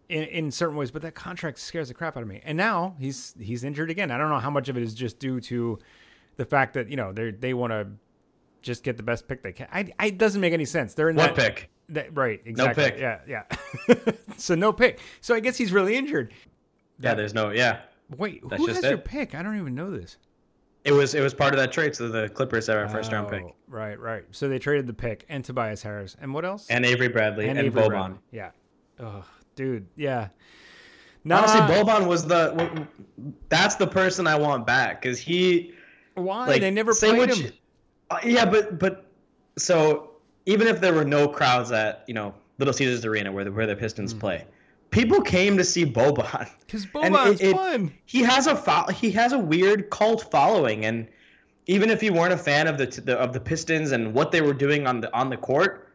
[0.09, 2.41] in, in certain ways, but that contract scares the crap out of me.
[2.43, 4.12] And now he's he's injured again.
[4.12, 5.79] I don't know how much of it is just due to
[6.38, 7.88] the fact that you know they they want to
[8.62, 9.67] just get the best pick they can.
[9.71, 10.93] I, I it doesn't make any sense.
[10.93, 11.69] They're in What that, pick?
[11.89, 12.83] that- right, exactly.
[12.83, 12.99] No pick.
[12.99, 14.13] Yeah, yeah.
[14.38, 14.99] so no pick.
[15.21, 16.33] So I guess he's really injured.
[16.99, 17.51] Yeah, there's no.
[17.51, 17.81] Yeah,
[18.17, 19.35] Wait, That's who just has your pick?
[19.35, 20.17] I don't even know this.
[20.83, 21.95] It was it was part of that trade.
[21.95, 24.23] So the Clippers had our first round pick, Oh, Right, right.
[24.31, 26.67] So they traded the pick and Tobias Harris and what else?
[26.69, 27.87] and Avery Bradley and, Avery Boban.
[27.89, 28.17] Bradley.
[28.31, 28.51] Yeah.
[28.99, 29.87] Oh, dude.
[29.95, 30.29] Yeah.
[31.25, 32.87] Nah, Honestly, Boban was the.
[33.49, 35.73] That's the person I want back because he.
[36.15, 37.51] why Like they never played with- him?
[38.09, 39.05] Uh, yeah, but but
[39.57, 40.11] so
[40.45, 43.67] even if there were no crowds at you know Little Caesars Arena where the where
[43.67, 44.19] the Pistons Hmm.
[44.19, 44.45] play,
[44.91, 46.49] people came to see Boban.
[46.65, 47.93] Because Boban's it- it- fun.
[48.06, 51.08] He has a fo- he has a weird cult following, and
[51.67, 54.41] even if you weren't a fan of the, the of the Pistons and what they
[54.41, 55.88] were doing on the on the court,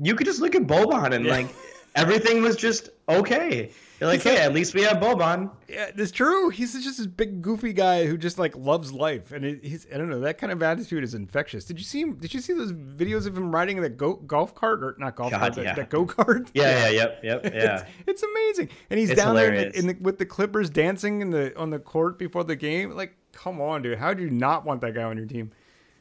[0.00, 1.32] you could just look at Boban and Yeah.
[1.32, 1.48] like
[1.94, 3.70] everything was just okay.
[4.00, 5.48] You're like, hey, at least we have Boban.
[5.68, 6.48] Yeah, it's true.
[6.48, 10.10] He's just this big goofy guy who just like loves life, and he's I don't
[10.10, 11.64] know that kind of attitude is infectious.
[11.64, 12.14] Did you see him?
[12.16, 15.30] Did you see those videos of him riding the go, golf cart or not golf
[15.30, 15.84] God, cart, the, yeah.
[15.84, 16.50] go kart?
[16.52, 17.50] Yeah, yeah, yep, yep, yeah.
[17.50, 20.68] It's, it's amazing, and he's It's down there in the, in the, with the Clippers
[20.68, 22.90] dancing in the on the court before the game.
[22.96, 25.50] Like, come on, dude, how do you not want that guy on your team?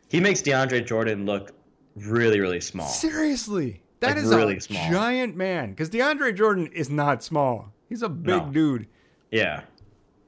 [0.07, 1.51] He makes DeAndre Jordan look
[1.95, 2.87] really, really small.
[2.87, 4.91] Seriously, that Like, is really a small.
[4.91, 5.69] giant man.
[5.71, 8.49] Because DeAndre Jordan is not small; he's a big No.
[8.51, 8.87] dude.
[9.31, 9.61] Yeah.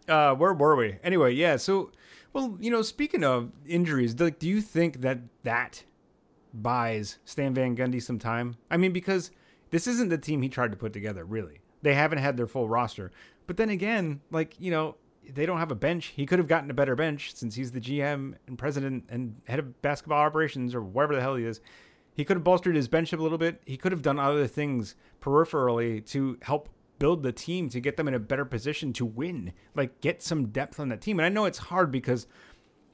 [0.08, 0.98] Uh, where were we?
[1.04, 1.56] Anyway, yeah.
[1.58, 1.92] So,
[2.34, 5.84] well, you know, speaking of injuries, like, do you think that that
[6.54, 8.56] buys Stan Van Gundy some time?
[8.70, 9.32] I mean, because
[9.72, 11.26] this isn't the team he tried to put together.
[11.26, 13.12] Really, they haven't had their full roster.
[13.48, 14.96] But then again, like you know,
[15.34, 16.08] they don't have a bench.
[16.16, 19.60] He could have gotten a better bench since he's the GM and president and head
[19.60, 21.62] of basketball operations or whatever the hell he is.
[22.16, 23.62] He could have bolstered his bench up a little bit.
[23.66, 28.08] He could have done other things peripherally to help build the team to get them
[28.08, 29.54] in a better position to win.
[29.76, 31.20] Like get some depth on that team.
[31.20, 32.28] And I know it's hard because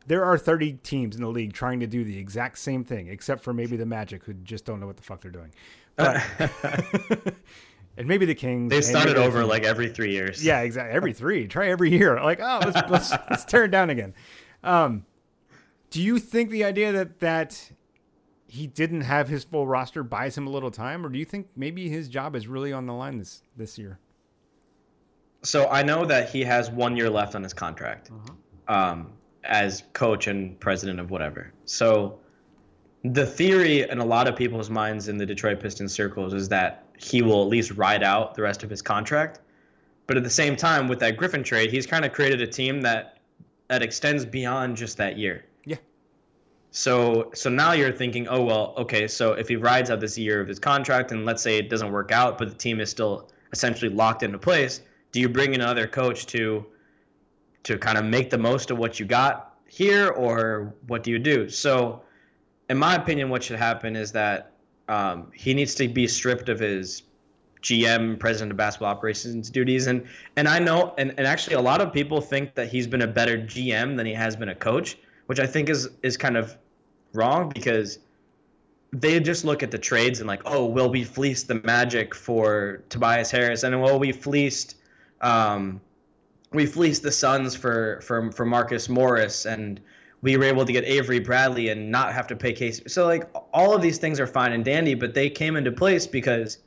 [0.08, 3.44] there are 30 teams in the league trying to do the exact same thing, except
[3.44, 5.54] for maybe the Magic who just don't know what the fuck they're doing.
[5.96, 6.24] But,
[7.98, 8.70] and maybe the Kings.
[8.70, 10.44] They started over like every three years.
[10.44, 10.96] Yeah, exactly.
[10.96, 11.48] Every three.
[11.48, 12.20] Try every year.
[12.24, 14.14] Like, oh, let's let's, let's tear it down again.
[14.64, 15.06] Um,
[15.90, 17.72] do you think the idea that that
[18.50, 21.48] he didn't have his full roster buys him a little time, or do you think
[21.56, 24.00] maybe his job is really on the line this this year?
[25.44, 28.12] So I know that he has one year left on his contract
[28.68, 31.54] um, as coach and president of whatever.
[31.66, 32.20] So
[33.04, 36.84] the theory in a lot of people's minds in the Detroit Pistons circles is that
[36.98, 39.40] he will at least ride out the rest of his contract.
[40.08, 42.82] But at the same time, with that Griffin trade, he's kind of created a team
[42.82, 43.20] that
[43.68, 45.46] that extends beyond just that year.
[46.72, 50.40] So so now you're thinking, oh well, okay, so if he rides out this year
[50.40, 53.30] of his contract and let's say it doesn't work out, but the team is still
[53.52, 56.66] essentially locked into place, do you bring in another coach to
[57.64, 61.20] to kind of make the most of what you got here or what do you
[61.20, 61.50] do?
[61.50, 62.02] So
[62.70, 64.52] in my opinion, what should happen is that
[64.88, 67.04] um, he needs to be stripped of his
[67.62, 70.06] GM, president of basketball operations duties, and
[70.38, 73.08] and I know, and, and actually, a lot of people think that he's been a
[73.08, 74.98] better GM than he has been a coach,
[75.30, 76.58] which I think is is kind of
[77.14, 78.00] wrong because
[78.92, 82.82] they just look at the trades and like, oh, well, we fleeced the Magic for
[82.90, 84.78] Tobias Harris, and well, we fleeced,
[85.22, 85.80] um,
[86.52, 89.80] we fleeced the Suns for for for Marcus Morris, and
[90.24, 92.90] we were able to get Avery Bradley and not have to pay Casey.
[92.90, 96.08] So like, all of these things are fine and dandy, but they came into place
[96.08, 96.58] because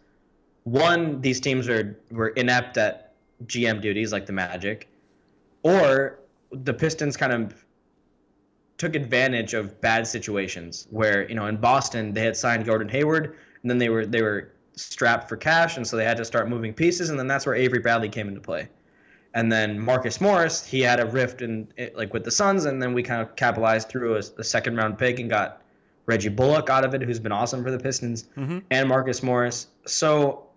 [0.63, 3.13] one, these teams are were inept at
[3.47, 4.87] GM duties like the Magic,
[5.65, 6.21] or
[6.53, 7.65] the Pistons kind of
[8.83, 13.37] took advantage of bad situations where you know in Boston they had signed Gordon Hayward
[13.63, 16.49] and then they were they were strapped for cash and so they had to start
[16.49, 18.69] moving pieces and then that's where Avery Bradley came into play.
[19.35, 22.83] And then Marcus Morris, he had a rift in eh, like with the Suns, and
[22.83, 25.63] then we kind of capitalized through a, a second round pick and got
[26.07, 28.59] Reggie Bullock out of it, who's been awesome for the Pistons, mm-hmm.
[28.73, 29.69] and Marcus Morris.
[29.87, 30.49] So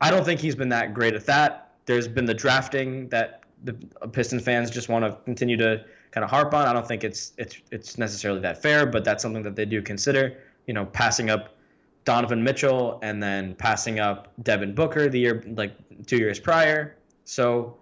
[0.00, 1.72] I don't think he's been that great at that.
[1.84, 3.74] There's been the drafting that the
[4.12, 6.66] Pistons fans just want to continue to kind of harp on.
[6.66, 9.82] I don't think it's it's it's necessarily that fair, but that's something that they do
[9.82, 10.38] consider.
[10.66, 11.56] You know, passing up
[12.04, 15.72] Donovan Mitchell and then passing up Devin Booker the year like
[16.06, 16.96] two years prior.
[17.24, 17.76] So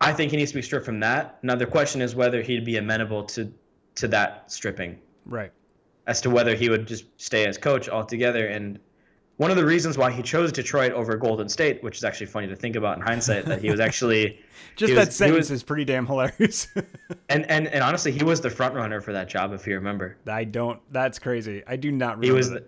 [0.00, 1.42] I think he needs to be stripped from that.
[1.42, 3.52] Now the question is whether he'd be amenable to
[3.96, 5.52] to that stripping Right.
[6.06, 8.48] as to whether he would just stay as coach altogether.
[8.48, 8.78] And
[9.36, 12.46] one of the reasons why he chose Detroit over Golden State, which is actually funny
[12.46, 14.40] to think about in hindsight, that he was actually
[14.76, 16.68] Just that was- he sentence was- is pretty damn hilarious.
[17.28, 20.16] and, and and honestly, he was the front runner for that job, if you remember.
[20.26, 20.80] I don't.
[20.92, 21.62] That's crazy.
[21.66, 22.26] I do not remember.
[22.26, 22.50] He was.
[22.50, 22.64] The,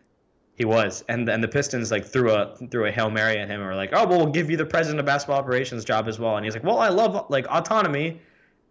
[0.57, 3.61] he was, and and the Pistons like threw a threw a hail mary at him,
[3.61, 6.19] and were like, "Oh, well, we'll give you the president of basketball operations job as
[6.19, 8.21] well." And he's like, "Well, I love like autonomy,"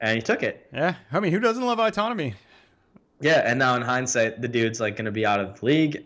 [0.02, 0.68] and he took it.
[0.74, 2.34] Yeah, I mean, who doesn't love autonomy?
[3.22, 6.06] Yeah, and now in hindsight, the dude's like going to be out of the league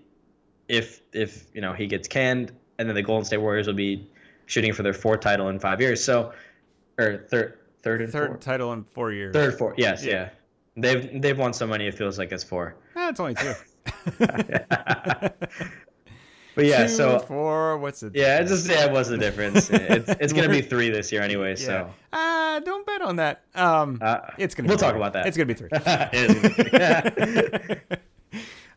[0.70, 4.08] if if you know he gets canned, and then the Golden State Warriors will be
[4.46, 6.02] shooting for their fourth title in five years.
[6.04, 6.32] So,
[6.98, 8.40] or third, third and Third fourth?
[8.40, 9.34] title in four years.
[9.34, 10.12] third, four, Yes, Yeah.
[10.14, 10.30] yeah.
[10.78, 11.88] They've they've won so many.
[11.88, 12.76] It feels like it's four.
[12.96, 13.54] Ah, it's only two.
[16.56, 17.78] But yeah, two, so four.
[17.78, 18.14] What's it?
[18.16, 19.70] yeah, it's just yeah, what's the difference?
[19.74, 21.52] it's it's gonna be three this year anyway.
[21.52, 21.56] Yeah.
[21.66, 23.44] So Ah, don't bet on that.
[23.56, 24.68] Um, uh, it's gonna.
[24.68, 25.26] we'll be talk about that.
[25.28, 25.70] It's gonna be three.
[26.12, 28.00] It is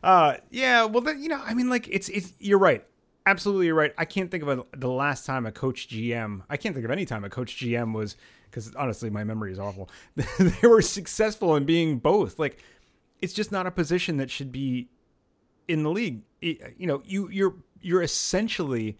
[0.03, 0.85] uh, yeah.
[0.85, 2.33] Well, then, you know, I mean, like, it's it's.
[2.39, 2.85] You're right.
[3.25, 3.93] Absolutely, you're right.
[3.97, 6.41] I can't think of a, the last time a coach GM.
[6.49, 8.17] I can't think of any time a coach GM was
[8.49, 9.89] because honestly, my memory is awful.
[10.15, 12.37] they were successful in being both.
[12.37, 12.59] Like,
[13.21, 14.89] it's just not a position that should be
[15.69, 16.21] in the league.
[16.41, 18.97] It- you know, you you're you're essentially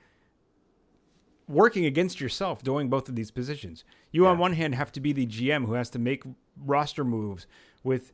[1.48, 3.84] working against yourself doing both of these positions.
[4.12, 6.24] You on one hand have to be the GM who has to make
[6.58, 7.46] roster moves
[7.84, 8.14] with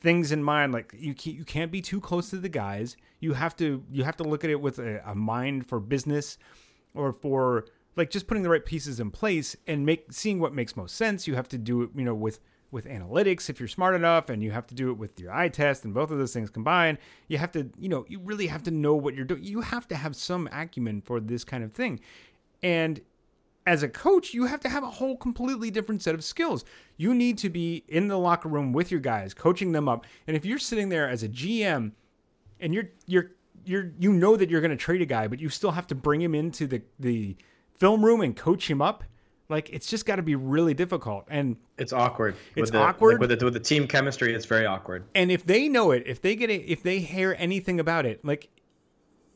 [0.00, 2.96] things in mind like you can't, you can't be too close to the guys.
[3.20, 6.38] You have to you have to look at it with a, a mind for business
[6.94, 7.66] or for
[7.96, 11.26] like just putting the right pieces in place and make seeing what makes most sense.
[11.26, 12.40] You have to do it, you know, with
[12.70, 15.48] with analytics if you're smart enough and you have to do it with your eye
[15.48, 16.98] test and both of those things combined.
[17.28, 19.44] You have to, you know, you really have to know what you're doing.
[19.44, 22.00] You have to have some acumen for this kind of thing.
[22.62, 23.00] And
[23.66, 26.64] as a coach, you have to have a whole completely different set of skills.
[26.96, 30.06] You need to be in the locker room with your guys, coaching them up.
[30.26, 31.92] And if you're sitting there as a GM
[32.60, 33.32] and you're you're
[33.64, 35.94] you're you know that you're going to trade a guy, but you still have to
[35.94, 37.36] bring him into the the
[37.74, 39.02] film room and coach him up,
[39.48, 41.24] like it's just got to be really difficult.
[41.28, 42.36] And it's awkward.
[42.54, 43.14] It's the, awkward?
[43.14, 44.32] like, with the with the team chemistry.
[44.32, 45.04] It's very awkward.
[45.16, 48.24] and if they know it, if they get it, if they hear anything about it,
[48.24, 48.48] like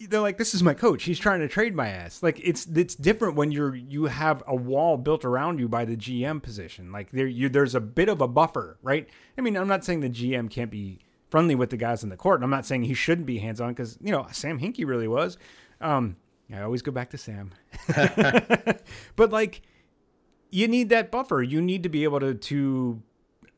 [0.08, 1.04] they're like, "This is my coach.
[1.04, 4.54] He's trying to trade my ass." Like it's it's different when you're you have a
[4.54, 6.90] wall built around you by the GM position.
[6.90, 9.08] Like there you there's a bit of a buffer, right?
[9.36, 12.16] I mean, I'm not saying the GM can't be friendly with the guys in the
[12.16, 12.36] court.
[12.36, 15.08] and I'm not saying he shouldn't be hands on because you know Sam Hinkie really
[15.08, 15.36] was.
[15.80, 16.16] Um,
[16.52, 17.52] I always go back to Sam,
[19.16, 19.62] but like
[20.50, 21.42] you need that buffer.
[21.42, 23.02] You need to be able to to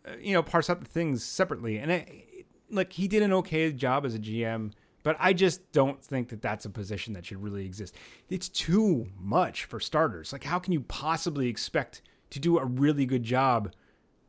[0.07, 1.79] uh, you know parse out the things separately.
[1.79, 2.25] And I,
[2.71, 4.73] like he did an okay job as a GM,
[5.03, 7.97] but I just don't think that that's a position that should really exist.
[8.29, 10.33] It's too much for starters.
[10.33, 13.73] Like how can you possibly expect to do a really good job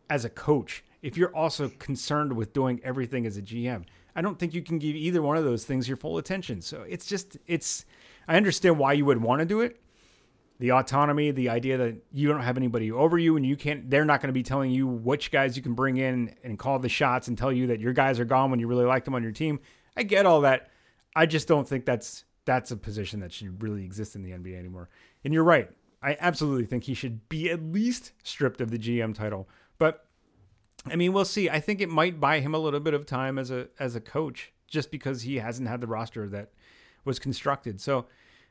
[0.10, 3.86] as a coach if you're also concerned with doing everything as a GM?
[4.16, 6.62] I don't think you can give either one of those things your full attention.
[6.62, 7.86] So it's just it's
[8.28, 9.82] I understand why you would want to do it,
[10.60, 14.06] the autonomy, the idea that you don't have anybody over you and you can't they're
[14.06, 16.90] not going to be telling you which guys you can bring in and call the
[16.90, 19.24] shots and tell you that your guys are gone when you really like them on
[19.24, 19.60] your team.
[19.96, 20.70] I get all that.
[21.16, 24.58] I just don't think that's that's a position that should really exist in the NBA
[24.58, 24.90] anymore.
[25.24, 25.70] And you're right.
[26.02, 29.48] I absolutely think he should be at least stripped of the GM title.
[29.78, 30.06] But
[30.86, 31.50] I mean, we'll see.
[31.50, 34.02] I think it might buy him a little bit of time as a as a
[34.02, 36.52] coach just because he hasn't had the roster that
[37.06, 37.80] was constructed.
[37.80, 38.08] So,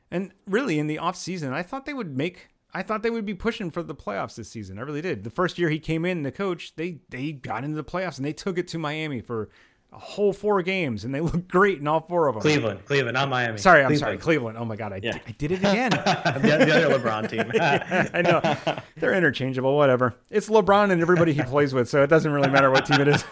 [0.09, 2.49] and really in the off season, I thought they would make.
[2.75, 4.79] I thought they would be pushing for the playoffs this season.
[4.79, 5.23] I really did.
[5.23, 8.25] The first year he came in, the coach, they they got into the playoffs and
[8.25, 9.49] they took it to Miami for
[9.93, 12.41] a whole four games, and they look great in all four of them.
[12.41, 13.57] Cleveland, Cleveland, not Miami.
[13.57, 14.57] Sorry, I'm sorry, Cleveland.
[14.57, 15.17] Oh my god, I, Yeah.
[15.27, 15.91] I did it again.
[15.91, 17.51] the, the other LeBron team.
[18.13, 19.75] I know they're interchangeable.
[19.77, 20.15] Whatever.
[20.29, 23.07] It's LeBron and everybody he plays with, so it doesn't really matter what team it
[23.07, 23.23] is.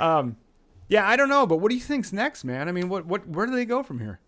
[0.00, 0.36] um,
[0.88, 2.68] yeah, I don't know, but what do you think's next, man?
[2.68, 4.20] I mean, what what where do they go from here?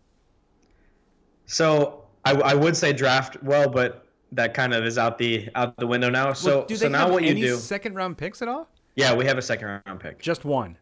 [1.46, 5.76] So I, I would say draft well, but that kind of is out the out
[5.76, 6.32] the window now.
[6.32, 7.56] So Well, do so now what you do?
[7.56, 8.68] second round picks at all?
[8.96, 10.76] Yeah, we have a second round pick, Just one.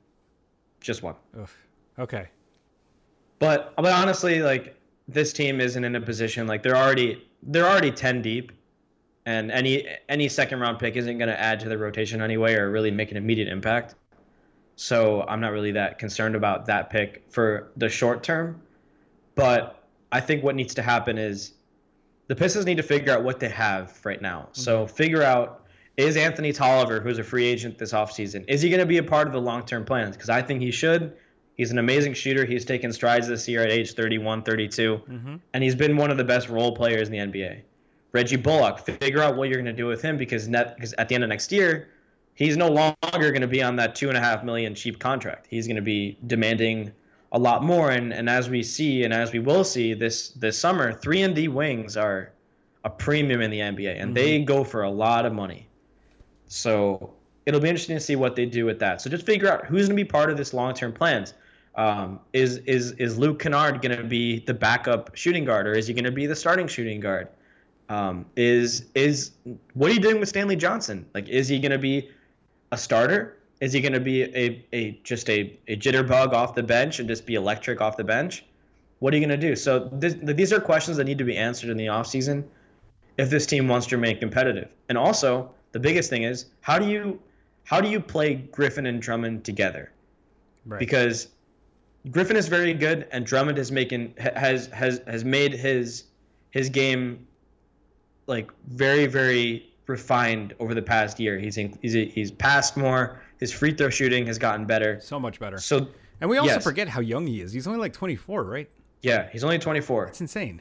[0.81, 1.15] just one.
[1.39, 1.49] Ugh.
[1.99, 2.29] Okay.
[3.39, 4.77] But but honestly, like
[5.09, 8.53] this team isn't in a position like they're already they're already ten deep,
[9.27, 12.71] and any any second round pick isn't going to add to the rotation anyway or
[12.71, 13.95] really make an immediate impact.
[14.77, 18.61] So I'm not really that concerned about that pick for the short term.
[19.35, 21.53] But I think what needs to happen is
[22.29, 24.49] the Pistons need to figure out what they have right now.
[24.53, 24.95] So mm-hmm.
[24.95, 25.62] figure out
[25.97, 29.03] is Anthony Tolliver, who's a free agent this offseason, is he going to be a
[29.03, 30.17] part of the long term plans?
[30.17, 31.15] Because I think he should.
[31.57, 32.47] He's an amazing shooter.
[32.47, 35.37] He's taken strides this year at age 31, 32, mm-hmm.
[35.53, 37.61] and he's been one of the best role players in the NBA.
[38.13, 41.09] Reggie Bullock, figure out what you're going to do with him because net, because at
[41.09, 41.89] the end of next year,
[42.35, 45.47] he's no longer going to be on that two and a half million cheap contract.
[45.49, 46.93] He's going to be demanding
[47.33, 47.91] a lot more.
[47.91, 51.35] And, and as we see, and as we will see this this summer, three and
[51.35, 52.33] D wings are
[52.85, 54.47] a premium in the NBA, and they mm-hmm.
[54.47, 55.67] go for a lot of money.
[56.53, 57.13] So
[57.47, 59.01] it'll be interesting to see what they do with that.
[59.01, 61.35] So just figure out who's going to be part of this long term plans.
[61.75, 65.87] Um, is is is Luke Kennard going to be the backup shooting guard, or is
[65.87, 67.29] he going to be the starting shooting guard?
[67.93, 69.33] um, is is
[69.75, 71.07] what are you doing with Stanley Johnson?
[71.15, 72.11] Like, is he going to be
[72.71, 73.37] a starter?
[73.61, 77.09] Is he going to be a, a just a, a jitterbug off the bench and
[77.09, 78.45] just be electric off the bench?
[79.01, 79.55] What are you going to do?
[79.57, 82.45] So this, these are questions that need to be answered in the offseason
[83.19, 84.69] if this team wants to remain competitive.
[84.89, 87.21] And also, the biggest thing is how do you
[87.65, 89.91] how do you play Griffin and Drummond together?
[90.67, 90.79] Right.
[90.79, 91.29] Because
[92.11, 96.05] Griffin is very good, and Drummond has making has has has made his
[96.51, 97.27] his game
[98.27, 101.39] like very very refined over the past year.
[101.39, 103.21] He's in, he's he's passed more.
[103.39, 105.01] His free throw shooting has gotten better.
[105.01, 105.59] so much better.
[105.59, 105.89] So
[106.21, 106.63] And we also yes.
[106.65, 107.53] forget how young he is.
[107.53, 108.69] He's only like 24, right?
[109.03, 110.07] yeah, he's only 24.
[110.07, 110.61] It's insane.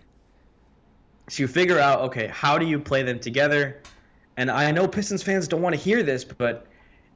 [1.29, 3.81] So you figure out okay, how do you play them together?
[4.41, 6.65] And I know Pistons fans don't want to hear this, but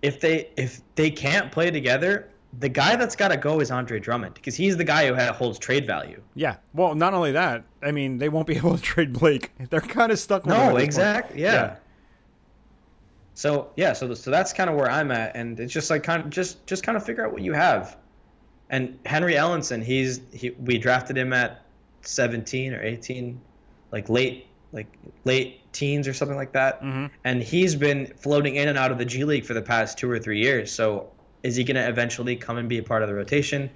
[0.04, 4.00] if they if they can't play together, the guy that's got to go is Andre
[4.00, 6.22] Drummond because he's the guy who holds trade value.
[6.36, 6.58] Yeah.
[6.76, 9.52] Well, not only that, I mean, they won't be able to trade Blake.
[9.72, 11.42] They're kind of stuck with him at No, exactly.
[11.42, 11.54] Yeah.
[11.54, 11.76] Yeah.
[13.34, 16.24] So yeah, so so that's kind of where I'm at, and it's just like kind
[16.24, 17.98] of just just kind of figure out what you have.
[18.70, 21.66] And Henry Ellenson, he's he we drafted him at
[22.02, 23.42] 17 or 18,
[23.92, 24.88] like late like
[25.24, 27.10] late teens or something like that, Mhm.
[27.24, 30.10] and he's been floating in and out of the G League for the past two
[30.10, 30.72] or three years.
[30.72, 31.10] So
[31.44, 33.70] is he going to eventually come and be a part of the rotation?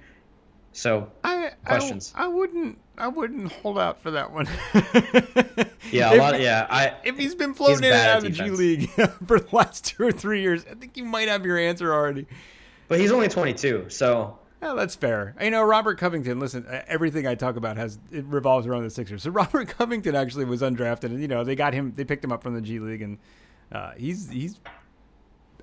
[0.72, 2.12] So I, Questions.
[2.16, 2.78] I, I wouldn't.
[2.96, 4.46] I wouldn't hold out for that one.
[5.90, 6.40] yeah, a lot.
[6.40, 8.50] yeah, I If he's been floating in and out of the G.
[8.50, 8.90] League
[9.26, 12.26] for the last two or three years, I think you might have your answer already.
[12.88, 15.34] but he's only 22, so Oh, that's fair.
[15.40, 16.38] You know, Robert Covington.
[16.38, 19.22] Listen, everything I talk about has it revolves around the Sixers.
[19.22, 21.92] So Robert Covington actually was undrafted, and you know they got him.
[21.96, 23.18] They picked him up from the G League, and
[23.72, 24.60] uh, he's he's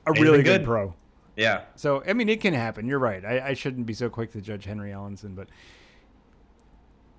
[0.08, 0.66] a He's really good good.
[0.66, 0.94] pro.
[1.36, 1.62] yeah.
[1.76, 2.88] So I mean, it can happen.
[2.88, 3.24] You're right.
[3.24, 5.48] I, I shouldn't be so quick to judge Henry Ellenson, but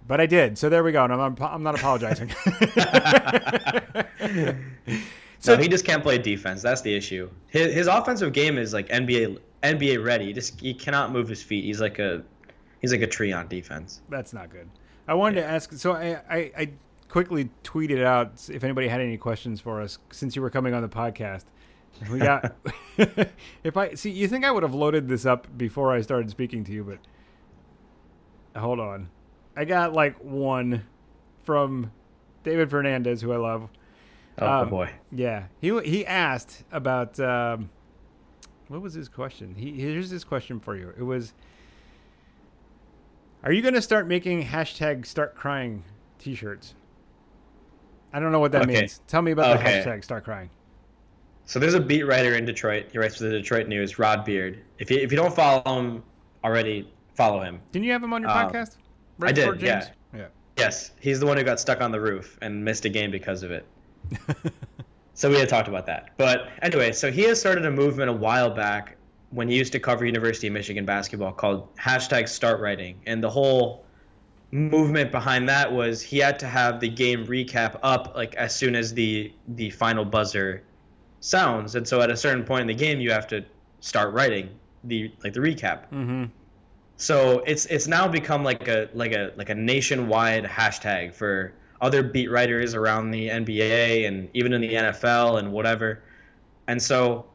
[0.06, 0.58] but I did.
[0.58, 1.04] So there we go.
[1.04, 2.30] And I'm I'm, I'm not apologizing.
[5.40, 6.62] So no, he just can't play defense.
[6.62, 7.30] That's the issue.
[7.46, 10.26] His his offensive game is like NBA NBA ready.
[10.26, 11.64] He just he cannot move his feet.
[11.64, 12.22] He's like a
[12.80, 14.00] he's like a tree on defense.
[14.08, 14.68] That's not good.
[15.06, 15.72] I wanted to ask.
[15.72, 16.70] So I, I, I
[17.08, 20.82] quickly tweeted out if anybody had any questions for us since you were coming on
[20.82, 21.44] the podcast.
[22.10, 22.54] We got.
[23.64, 26.62] if I see, you think I would have loaded this up before I started speaking
[26.64, 29.08] to you, but hold on.
[29.56, 30.84] I got like one
[31.44, 31.90] from
[32.44, 33.68] David Fernandez, who I love.
[34.40, 34.90] Oh Um, boy.
[35.10, 37.70] Yeah, he he asked about um,
[38.68, 39.54] what was his question?
[39.54, 40.92] He here's his question for you.
[40.98, 41.32] It was,
[43.42, 45.82] "Are you going to start making hashtag Start Crying
[46.18, 46.74] T-shirts?"
[48.12, 48.80] I don't know what that Okay.
[48.80, 49.00] means.
[49.06, 49.82] Tell me about the Okay.
[49.84, 50.50] hashtag Start Crying.
[51.44, 52.86] So there's a beat writer in Detroit.
[52.92, 54.58] He writes for the Detroit News, Rod Beard.
[54.78, 56.02] If you if you don't follow him
[56.44, 57.60] already, follow him.
[57.72, 58.76] Didn't you have him on your Um, podcast?
[59.22, 59.86] I did, James?
[60.14, 60.26] Yeah.
[60.56, 63.42] Yes, he's the one who got stuck on the roof and missed a game because
[63.42, 63.64] of it.
[65.18, 66.10] So we had talked about that.
[66.16, 68.96] But anyway, so he has started a movement a while back
[69.30, 73.00] when he used to cover University of Michigan basketball called hashtag start writing.
[73.04, 73.84] And the whole
[74.52, 78.76] movement behind that was he had to have the game recap up like as soon
[78.76, 80.62] as the the final buzzer
[81.18, 81.74] sounds.
[81.74, 83.44] And so at a certain point in the game you have to
[83.80, 84.50] start writing
[84.84, 85.90] the like the recap.
[85.90, 86.26] Mm-hmm.
[86.96, 92.02] So it's it's now become like a like a like a nationwide hashtag for other
[92.02, 96.02] beat writers around the NBA and even in the NFL and whatever.
[96.66, 97.26] And so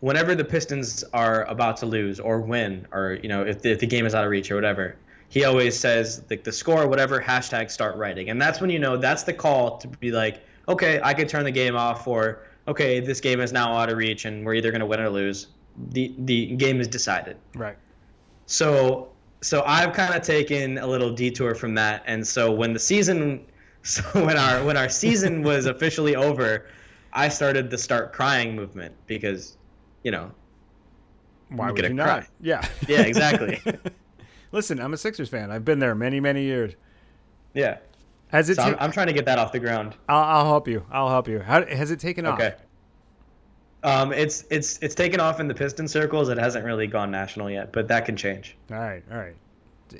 [0.00, 3.80] whenever the Pistons are about to lose or win or you know if the, if
[3.80, 4.96] the game is out of reach or whatever,
[5.28, 8.30] he always says like the score whatever hashtag start writing.
[8.30, 11.44] And that's when you know that's the call to be like okay, I could turn
[11.44, 14.70] the game off or okay, this game is now out of reach and we're either
[14.70, 15.48] going to win or lose.
[15.90, 17.36] The the game is decided.
[17.54, 17.76] Right.
[18.46, 19.10] So
[19.42, 23.46] so I've kind of taken a little detour from that, and so when the season,
[23.82, 26.66] so when our when our season was officially over,
[27.12, 29.56] I started the start crying movement because,
[30.04, 30.30] you know,
[31.48, 32.04] Why I'm would you not?
[32.04, 32.26] cry.
[32.40, 32.66] Yeah.
[32.88, 33.60] Yeah, exactly.
[34.52, 35.50] Listen, I'm a Sixers fan.
[35.50, 36.74] I've been there many, many years.
[37.54, 37.78] yeah.
[38.28, 38.56] Has it?
[38.56, 39.96] So I'm, I'm trying to get that off the ground.
[40.08, 40.86] I'll, I'll help you.
[40.90, 41.40] I'll help you.
[41.40, 42.38] How has it taken off?
[42.38, 42.54] Okay.
[43.82, 46.28] Um, it's it's it's taken off in the Piston circles.
[46.28, 48.56] It hasn't really gone national yet, but that can change.
[48.70, 49.02] All right.
[49.10, 49.36] All right.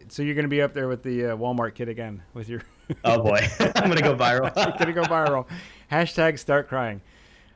[0.09, 2.63] So you're going to be up there with the uh, Walmart kid again with your.
[3.05, 3.39] Oh boy,
[3.77, 4.53] I'm gonna go viral.
[4.79, 5.47] gonna go viral.
[5.93, 7.01] Hashtag start crying.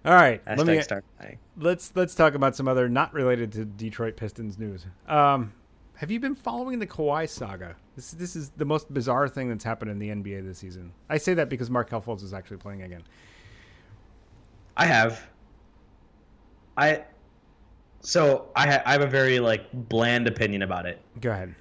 [0.04, 1.38] All right, Hashtag let me start crying.
[1.56, 4.86] let's let's talk about some other not related to Detroit Pistons news.
[5.08, 5.52] Um,
[5.96, 7.74] have you been following the Kawhi saga?
[7.96, 10.92] This this is the most bizarre thing that's happened in the NBA this season.
[11.10, 13.02] I say that because Markelle Fultz is actually playing again.
[14.76, 15.20] I have.
[16.76, 17.04] I.
[18.00, 21.00] So I ha- I have a very like bland opinion about it.
[21.20, 21.54] Go ahead.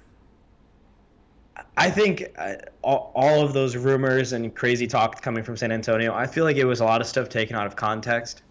[1.76, 6.14] I think uh, all, all of those rumors and crazy talk coming from San Antonio,
[6.14, 8.42] I feel like it was a lot of stuff taken out of context,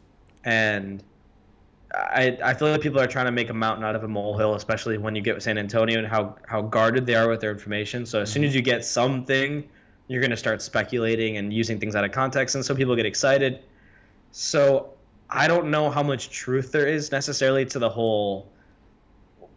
[0.44, 1.04] and
[1.94, 4.56] I I feel like people are trying to make a mountain out of a molehill,
[4.56, 7.52] especially when you get with San Antonio and how how guarded they are with their
[7.52, 8.06] information.
[8.06, 9.70] So as soon as you get something,
[10.08, 13.06] you're going to start speculating and using things out of context, and so people get
[13.06, 13.60] excited.
[14.32, 14.93] So
[15.34, 18.48] I don't know how much truth there is necessarily to the whole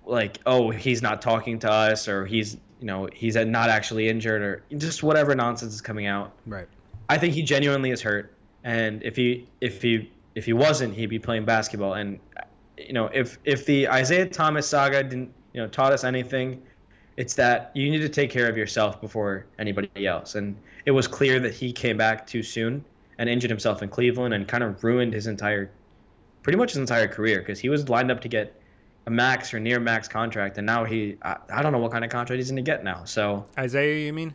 [0.07, 4.41] like oh he's not talking to us or he's you know he's not actually injured
[4.41, 6.33] or just whatever nonsense is coming out.
[6.47, 6.67] Right.
[7.09, 8.33] I think he genuinely is hurt,
[8.65, 11.95] and if he if he if he wasn't, he'd be playing basketball.
[11.95, 12.19] And
[12.79, 16.63] you know if if the Isaiah Thomas saga didn't you know taught us anything,
[17.19, 20.37] it's that you need to take care of yourself before anybody else.
[20.37, 20.57] And
[20.87, 22.85] it was clear that he came back too soon
[23.19, 25.71] and injured himself in Cleveland and kind of ruined his entire
[26.43, 28.61] pretty much his entire career because he was lined up to get
[29.07, 32.05] a max or near max contract, and now he I, I don't know what kind
[32.05, 33.05] of contract he's going to get now.
[33.05, 34.35] So Isaiah, you mean?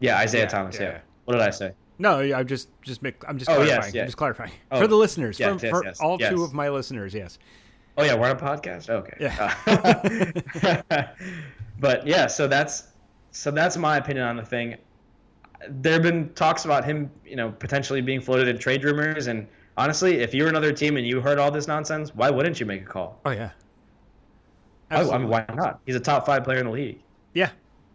[0.00, 0.76] yeah, Isaiah Yeah, Thomas.
[0.76, 0.82] Yeah.
[0.82, 1.00] yeah.
[1.24, 1.72] What did I say?
[1.98, 3.94] No, I'm just just I'm just Oh, yes, clarifying.
[3.94, 4.00] yeah.
[4.02, 6.30] I'm just clarifying Oh, for the listeners, yes, for, yes, for yes, all yes.
[6.30, 7.14] two of my listeners.
[7.14, 7.38] Yes.
[7.96, 8.90] Oh yeah, we're on a podcast.
[8.90, 9.16] Okay.
[9.20, 9.54] Yeah.
[10.90, 11.02] Uh,
[11.80, 12.88] but yeah, so that's
[13.30, 14.76] so that's my opinion on the thing.
[15.68, 19.46] There have been talks about him, you know, potentially being floated in trade rumors, and
[19.76, 22.82] honestly, if you're another team and you heard all this nonsense, why wouldn't you make
[22.82, 23.20] a call?
[23.24, 23.50] Oh yeah.
[24.90, 25.80] I, I mean, why not?
[25.86, 27.00] He's a top five player in the league.
[27.32, 27.50] Yeah.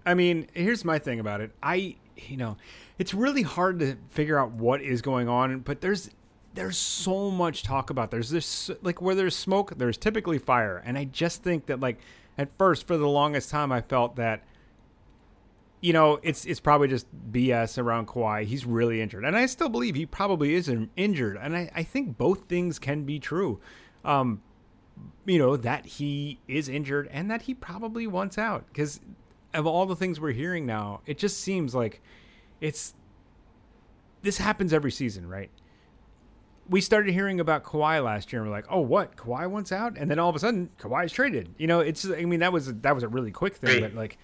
[0.06, 1.52] I mean, here's my thing about it.
[1.62, 2.58] I, you know,
[2.98, 6.10] it's really hard to figure out what is going on, but there's
[6.56, 8.12] there's so much talk about.
[8.12, 12.00] There's this like where there's smoke, there's typically fire, and I just think that like
[12.38, 14.44] at first for the longest time I felt that
[15.82, 18.46] you know, it's it's probably just BS around Kawhi.
[18.46, 21.38] He's really injured, and I still believe he probably is injured.
[21.42, 23.60] And I, I think both things can be true.
[24.04, 24.42] Um,
[25.26, 29.00] you know that he is injured and that he probably wants out because
[29.54, 31.02] of all the things we're hearing now.
[31.06, 32.02] It just seems like
[32.62, 32.94] it's
[34.22, 35.50] this happens every season, right?
[36.68, 39.16] We started hearing about Kawhi last year, and we're like, "Oh, what?
[39.16, 41.56] Kawhi wants out?" And then all of a sudden, Kawhi's traded.
[41.58, 42.06] You know, it's.
[42.06, 44.18] I mean, that was that was a really quick thing, but like,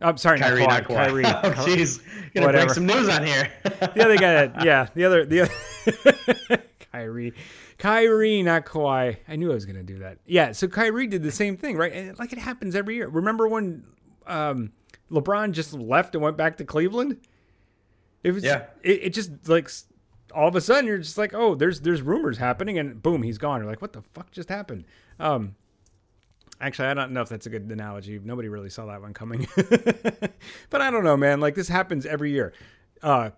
[0.00, 0.94] I'm sorry, Kyrie, not Kawhi.
[0.94, 1.24] Kyrie.
[1.26, 2.00] oh, jeez,
[2.34, 2.66] gonna Whatever.
[2.66, 3.50] break some news on here.
[3.62, 7.32] the other guy, yeah, the other, the other, Kyrie,
[7.78, 9.16] Kyrie, not Kawhi.
[9.28, 10.18] I knew I was gonna do that.
[10.26, 11.92] Yeah, so Kyrie did the same thing, right?
[11.92, 13.08] And like it happens every year.
[13.08, 13.84] Remember when
[14.26, 14.72] um,
[15.10, 17.18] LeBron just left and went back to Cleveland?
[18.22, 18.64] It was, Yeah.
[18.82, 19.70] It, it just like
[20.34, 23.38] all of a sudden you're just like, oh, there's there's rumors happening, and boom, he's
[23.38, 23.60] gone.
[23.60, 24.84] You're like, what the fuck just happened?
[25.20, 25.54] Um,
[26.60, 28.20] Actually, I don't know if that's a good analogy.
[28.22, 29.46] Nobody really saw that one coming.
[30.70, 31.40] but I don't know, man.
[31.40, 32.52] Like this happens every year.
[33.02, 33.30] Uh,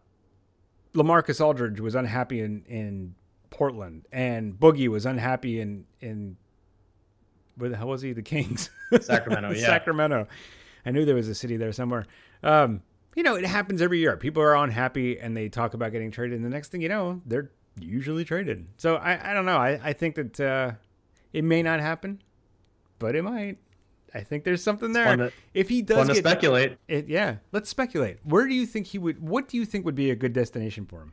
[0.95, 3.15] Lamarcus Aldridge was unhappy in, in
[3.51, 6.37] Portland, and Boogie was unhappy in in
[7.57, 8.13] where the hell was he?
[8.13, 9.67] The Kings, Sacramento, yeah.
[9.67, 10.27] Sacramento.
[10.85, 12.07] I knew there was a city there somewhere.
[12.43, 12.83] Um,
[13.15, 14.17] you know, it happens every year.
[14.17, 17.23] People are unhappy and they talk about getting traded, and the next thing you know,
[17.25, 17.51] they're
[17.81, 18.67] usually traded.
[18.77, 19.57] So I, I don't know.
[19.57, 20.73] I, I think that uh,
[21.33, 22.23] it may not happen,
[22.99, 23.59] but it might.
[24.15, 25.17] I think there's something there.
[25.17, 26.79] to- if he does Fun to get speculate.
[26.89, 28.19] it, yeah, let's speculate.
[28.25, 29.21] Where do you think he would?
[29.21, 31.13] What do you think would be a good destination for him?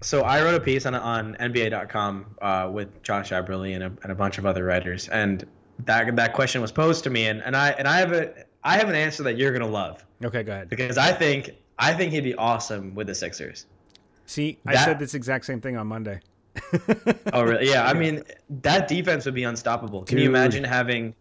[0.00, 4.12] So I wrote a piece on on NBA.com uh, with Josh Eberley and a, and
[4.12, 5.46] a bunch of other writers, and
[5.86, 8.76] that that question was posed to me, and, and I and I have a I
[8.76, 10.68] have an answer that you're gonna love Okay, go ahead.
[10.68, 13.66] because I think I think he'd be awesome with the Sixers.
[14.26, 16.20] See, I said this exact same thing on Monday.
[17.32, 17.68] Oh really?
[17.68, 17.86] Yeah.
[17.86, 20.04] I mean, that defense would be unstoppable.
[20.04, 21.14] Can you imagine having,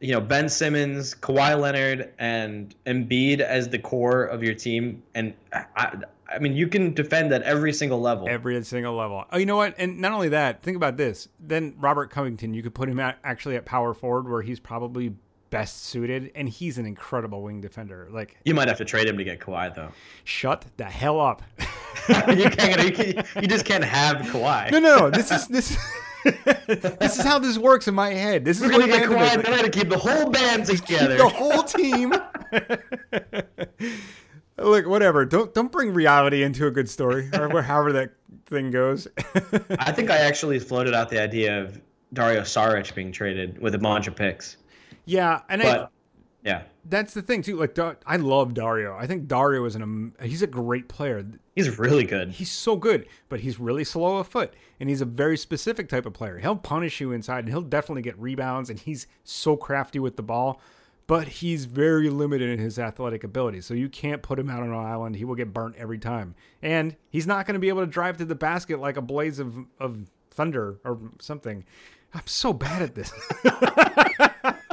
[0.00, 5.02] you know, Ben Simmons, Kawhi Leonard, and Embiid as the core of your team?
[5.14, 5.96] And I,
[6.28, 8.28] I mean, you can defend at every single level.
[8.28, 9.24] Every single level.
[9.30, 9.74] Oh, you know what?
[9.78, 11.28] And not only that, think about this.
[11.38, 15.14] Then Robert Covington, you could put him at, actually at power forward, where he's probably
[15.50, 18.08] best suited, and he's an incredible wing defender.
[18.10, 19.90] Like, You might have to trade him to get Kawhi, though.
[20.24, 21.42] shut the hell up.
[22.08, 22.82] you can't.
[22.84, 24.70] You, can, you just can't have Kawhi.
[24.72, 25.10] no, no, no.
[25.10, 25.76] This is this.
[26.46, 28.44] this is how this works in my head.
[28.44, 31.16] This is We're gonna get Kawhi, I had to keep the whole band together.
[31.16, 32.12] the whole team.
[34.58, 35.24] Look, whatever.
[35.26, 38.12] Don't don't bring reality into a good story, or however that
[38.46, 39.06] thing goes.
[39.78, 41.78] I think I actually floated out the idea of
[42.14, 44.56] Dario Saric being traded with a bunch of picks,
[45.06, 45.88] yeah, and I,
[46.46, 47.56] yeah, that's the thing too.
[47.56, 47.76] Like,
[48.06, 48.96] I love Dario.
[48.96, 51.26] I think Dario is an he's a great player.
[51.56, 52.30] he's really good.
[52.30, 56.06] He's so good, but he's really slow of foot, and he's a very specific type
[56.06, 56.38] of player.
[56.38, 60.22] He'll punish you inside, and he'll definitely get rebounds, and he's so crafty with the
[60.22, 60.60] ball.
[61.08, 64.70] But he's very limited in his athletic ability, so you can't put him out on
[64.70, 65.16] an island.
[65.16, 68.18] He will get burnt every time, and he's not going to be able to drive
[68.18, 71.64] to the basket like a blaze of of thunder or something.
[72.14, 73.12] I'm so bad at this.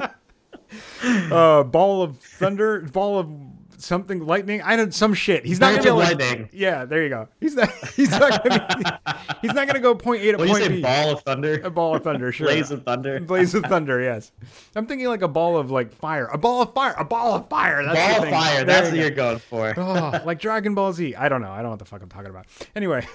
[1.34, 3.30] uh, ball of thunder, ball of
[3.78, 4.62] something lightning.
[4.62, 5.46] I don't some shit.
[5.46, 6.50] He's not gonna be of able to- lightning.
[6.54, 7.28] Yeah, there you go.
[7.42, 7.70] He's not.
[7.96, 8.78] He's not gonna.
[8.78, 9.12] Be,
[9.42, 10.70] he's not gonna go point A to What do you point say?
[10.78, 10.82] B.
[10.82, 11.62] Ball of thunder.
[11.64, 12.32] A ball of thunder.
[12.32, 12.48] Sure.
[12.48, 13.20] Blaze of thunder.
[13.20, 14.02] Blaze of thunder.
[14.02, 14.32] Yes.
[14.76, 16.28] I'm thinking like a ball of like fire.
[16.28, 16.94] A ball of fire.
[16.98, 17.84] A ball of fire.
[17.84, 18.34] That's the Ball of thing.
[18.34, 18.56] fire.
[18.58, 19.02] There That's what go.
[19.02, 19.74] you're going for.
[19.78, 21.16] Oh, like Dragon Ball Z.
[21.16, 21.52] I don't know.
[21.52, 22.46] I don't know what the fuck I'm talking about.
[22.76, 23.06] Anyway,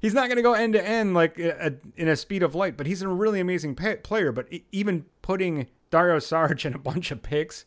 [0.00, 2.76] he's not going to go end to end like a, in a speed of light,
[2.76, 4.32] but he's a really amazing pa- player.
[4.32, 7.64] But even putting Dario Saric and a bunch of picks,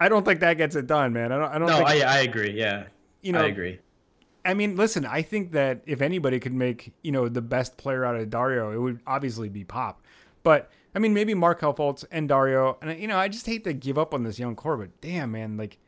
[0.00, 1.32] I don't think that gets it done, man.
[1.32, 1.50] I don't.
[1.52, 1.88] I don't No, think.
[1.88, 2.50] I, I agree.
[2.52, 2.84] Yeah,
[3.22, 3.80] You know- I agree.
[4.44, 5.04] I mean, listen.
[5.04, 8.70] I think that if anybody could make you know the best player out of Dario,
[8.70, 10.00] it would obviously be Pop.
[10.44, 12.78] But I mean, maybe Markelle Fultz and Dario.
[12.80, 15.32] And you know, I just hate to give up on this young core, but damn,
[15.32, 15.78] man, like.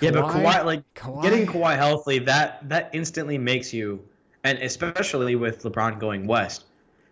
[0.00, 4.04] Yeah, but Kawhi- Kawhi, like Kawhi- getting Kawhi healthy, that that instantly makes you,
[4.44, 6.66] and especially with LeBron going west,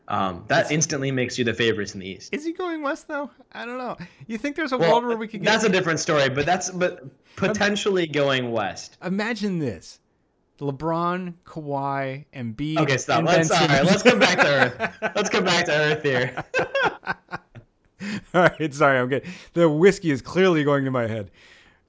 [0.08, 2.32] um, that instantly makes you the favorites in the East.
[2.34, 3.30] Is he going west though?
[3.52, 3.96] I don't know.
[4.26, 5.50] You think there's a Well, world where we could get?
[5.50, 7.04] that's a different story, but that's but
[7.36, 8.98] potentially going west.
[9.04, 10.00] Imagine this:
[10.60, 12.76] LeBron, Kawhi, and B.
[12.78, 13.18] Okay, stop.
[13.18, 15.12] And Let's all right, let's come back to earth.
[15.16, 16.44] Let's come back to earth here.
[18.34, 19.24] all right, sorry, I'm good.
[19.54, 21.30] The whiskey is clearly going to my head.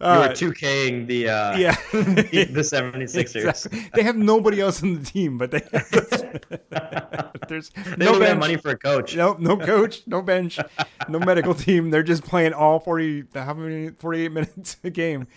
[0.01, 3.35] You Uh, were 2King the uh, yeah, the, the 76ers.
[3.65, 3.89] Exactly.
[3.93, 5.59] They have nobody else on the team, but they
[7.47, 9.15] there's They no don't have bench, money for a coach.
[9.15, 10.59] no no coach, no bench,
[11.07, 11.91] no medical team.
[11.91, 15.27] They're just playing all forty how many forty eight minutes a game.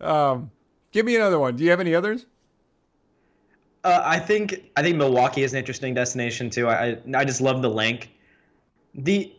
[0.00, 0.50] Um,
[0.92, 1.56] give me another one.
[1.56, 2.26] Do you have any others?
[3.84, 6.68] Uh, I think I think Milwaukee is an interesting destination too.
[6.68, 8.10] I I, I just love the link.
[8.94, 9.32] The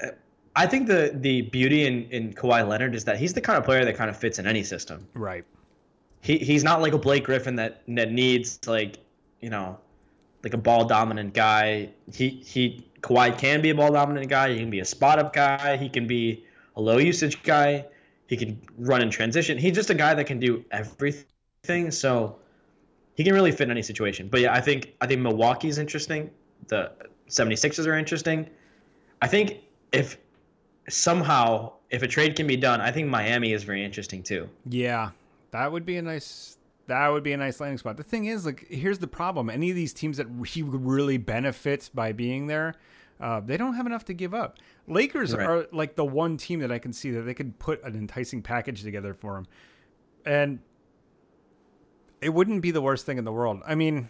[0.56, 3.64] I think the the beauty in in Kawhi Leonard is that he's the kind of
[3.64, 5.08] player that kind of fits in any system.
[5.14, 5.45] Right.
[6.22, 8.97] He he's not like a Blake Griffin that that needs like
[9.39, 9.80] you know
[10.43, 11.89] like a ball dominant guy.
[12.14, 14.52] He he Kawhi can be a ball dominant guy.
[14.54, 15.78] He can be a spot up guy.
[15.78, 16.45] He can be
[16.76, 17.86] a low usage guy.
[18.28, 19.58] He can run in transition.
[19.58, 21.91] He's just a guy that can do everything.
[21.91, 22.38] So
[23.16, 24.28] he can really fit in any situation.
[24.30, 26.30] But yeah, I think I think Milwaukee's interesting.
[26.68, 26.91] The
[27.30, 28.49] 76ers are interesting.
[29.22, 29.58] I think
[29.91, 30.18] if
[30.92, 34.50] somehow if a trade can be done, I think Miami is very interesting too.
[34.70, 35.12] Yeah,
[35.52, 36.58] that would be a nice.
[36.88, 37.96] That would be a nice landing spot.
[37.98, 41.18] The thing is, like, here's the problem: any of these teams that he would really
[41.18, 42.76] benefit by being there,
[43.20, 44.58] uh, they don't have enough to give up.
[44.88, 45.46] Lakers Right.
[45.48, 48.42] are like the one team that I can see that they could put an enticing
[48.42, 49.48] package together for him,
[50.26, 50.60] and
[52.22, 53.62] it wouldn't be the worst thing in the world.
[53.66, 54.10] I mean.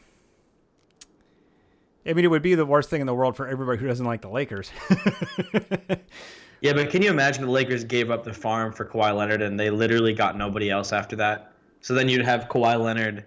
[2.03, 4.07] I mean, it would be the worst thing in the world for everybody who doesn't
[4.07, 4.71] like the Lakers.
[6.61, 9.59] Yeah, but can you imagine the Lakers gave up the farm for Kawhi Leonard and
[9.59, 11.51] they literally got nobody else after that?
[11.81, 13.25] So then you'd have Kawhi Leonard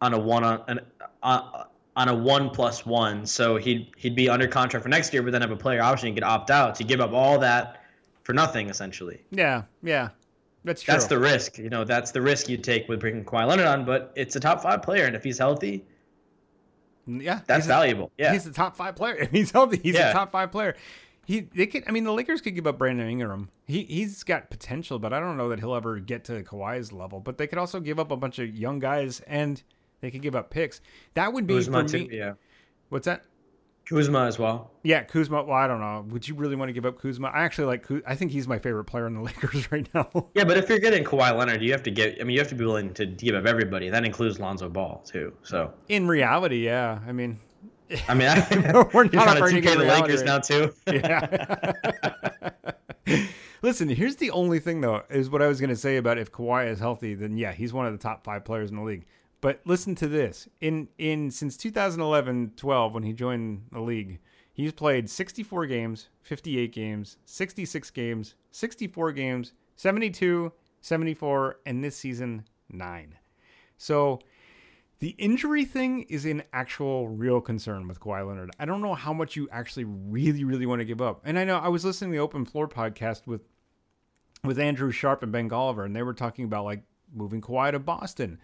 [0.00, 0.80] on a one on an,
[1.22, 1.64] uh,
[1.94, 3.24] on a one plus one.
[3.24, 6.08] So he'd he'd be under contract for next year, but then have a player option.
[6.08, 6.76] He could opt out.
[6.76, 7.82] So you give up all that
[8.24, 9.22] for nothing essentially.
[9.30, 10.08] yeah, yeah,
[10.64, 10.92] that's true.
[10.92, 11.58] That's the risk.
[11.58, 13.84] You know, that's the risk you take with bringing Kawhi Leonard on.
[13.84, 15.84] But it's a top five player, and if he's healthy,
[17.06, 18.10] yeah, that's he's a- valuable.
[18.18, 18.32] Yeah.
[18.32, 19.14] He's the top five player.
[19.20, 20.10] If he's healthy, he's Yeah.
[20.10, 20.76] a top five player.
[21.24, 23.50] He they could I mean the Lakers could give up Brandon Ingram.
[23.66, 27.20] He he's got potential, but I don't know that he'll ever get to Kawhi's level.
[27.20, 29.62] But they could also give up a bunch of young guys and
[30.00, 30.80] they could give up picks.
[31.14, 32.08] That would be Kuzma for too.
[32.10, 32.34] Yeah.
[32.88, 33.24] What's that?
[33.88, 34.70] Kuzma as well.
[34.84, 35.42] Yeah, Kuzma.
[35.42, 36.04] Well, I don't know.
[36.10, 37.28] Would you really want to give up Kuzma?
[37.28, 37.86] I actually like.
[37.86, 40.08] Kuz- I think he's my favorite player in the Lakers right now.
[40.34, 42.18] Yeah, but if you're getting Kawhi Leonard, you have to get.
[42.20, 43.88] I mean, you have to be willing to give up everybody.
[43.88, 45.32] That includes Lonzo Ball too.
[45.42, 47.00] So in reality, yeah.
[47.06, 47.40] I mean,
[48.08, 50.72] I mean, I, We're not trying to afraid 2K the Lakers right now too.
[53.06, 53.18] Yeah.
[53.62, 56.32] Listen, here's the only thing though, is what I was going to say about if
[56.32, 59.06] Kawhi is healthy, then yeah, he's one of the top five players in the league.
[59.40, 64.20] But listen to this: in in since 2011-12, when he joined the league,
[64.52, 72.44] he's played 64 games, 58 games, 66 games, 64 games, 72, 74, and this season
[72.70, 73.16] nine.
[73.78, 74.20] So
[75.02, 78.52] the injury thing is an actual real concern with Kawhi Leonard.
[78.60, 81.22] I don't know how much you actually really, really want to give up.
[81.24, 83.40] And I know I was listening to the Open Floor podcast with
[84.44, 87.80] with Andrew Sharp and Ben Golliver, and they were talking about like moving Kawhi to
[87.80, 88.38] Boston.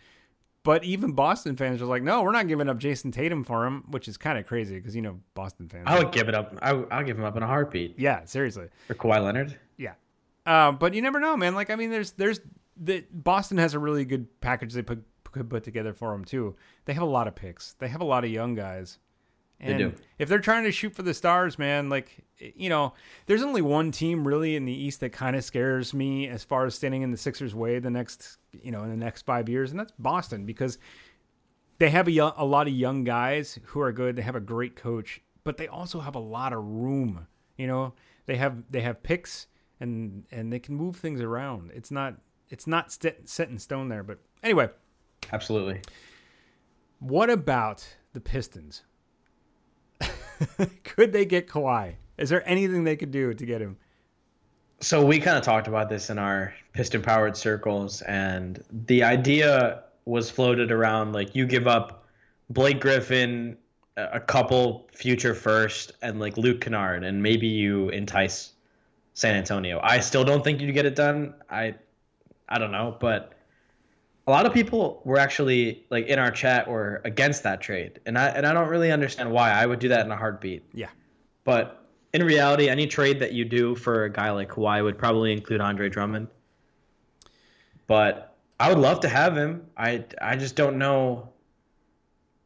[0.65, 3.85] But even Boston fans are like, no, we're not giving up Jayson Tatum for him,
[3.93, 5.85] which is kind of crazy because you know Boston fans.
[5.87, 6.59] I would give it up.
[6.61, 8.67] I, I'll give him up in a heartbeat yeah, seriously.
[8.89, 9.57] for Kawhi Leonard.
[9.77, 9.95] Yeah.
[10.45, 11.55] Uh, but you never know, man.
[11.55, 12.41] Like, I mean, there's, there's,
[12.77, 16.57] the Boston has a really good package they put could put together for them too.
[16.85, 17.75] They have a lot of picks.
[17.75, 18.99] They have a lot of young guys.
[19.61, 19.95] And do.
[20.19, 22.95] if they're trying to shoot for the stars, man, like you know,
[23.27, 26.65] there's only one team really in the East that kind of scares me as far
[26.65, 29.73] as standing in the Sixers' way the next, you know, in the next five years,
[29.73, 30.79] and that's Boston because
[31.79, 34.15] they have a, a lot of young guys who are good.
[34.15, 37.27] They have a great coach, but they also have a lot of room.
[37.57, 37.95] You know,
[38.27, 39.49] they have they have picks
[39.81, 41.73] and and they can move things around.
[41.75, 42.15] It's not
[42.49, 44.03] it's not st- set in stone there.
[44.03, 44.69] But anyway,
[45.33, 45.81] Absolutely.
[47.01, 48.83] what about the Pistons?
[50.85, 51.95] could they get Kawhi?
[52.17, 53.77] Is there anything they could do to get him?
[54.81, 59.83] So we kind of talked about this in our piston powered circles, and the idea
[60.05, 62.07] was floated around like you give up
[62.51, 63.57] Blake Griffin,
[63.97, 68.53] a a couple future first, and like Luke Kennard, and maybe you entice
[69.15, 69.81] San Antonio.
[69.83, 71.35] I still don't think you'd get it done.
[71.51, 71.75] I,
[72.49, 73.33] I don't know, but
[74.29, 78.19] a lot of people were actually like in our chat were against that trade, and
[78.19, 79.51] I and I don't really understand why.
[79.51, 80.65] I would do that in a heartbeat.
[80.75, 80.91] Yeah.
[81.45, 85.33] But in reality, any trade that you do for a guy like Kawhi would probably
[85.33, 86.29] include Andre Drummond.
[87.87, 89.67] But I would love to have him.
[89.79, 91.31] I I just don't know.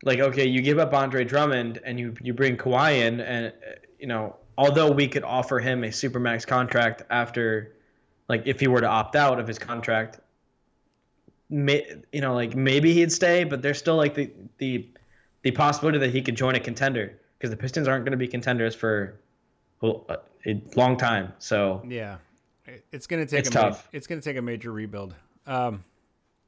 [0.04, 3.52] Like, okay, you give up Andre Drummond and you you bring Kawhi in, and
[3.98, 7.74] you know, although we could offer him a supermax contract after,
[8.28, 10.20] like, if he were to opt out of his contract,
[11.52, 14.88] may, you know, like maybe he'd stay, but there's still like the the
[15.42, 18.26] the possibility that he could join a contender because the Pistons aren't going to be
[18.28, 19.20] contenders for
[19.82, 19.92] a
[20.76, 21.32] long time.
[21.38, 22.16] So Yeah,
[22.92, 23.88] it's gonna take It's a ma- tough.
[23.92, 25.14] it's gonna take a major rebuild.
[25.46, 25.84] Um,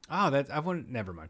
[0.09, 1.29] oh, that I won't Never mind.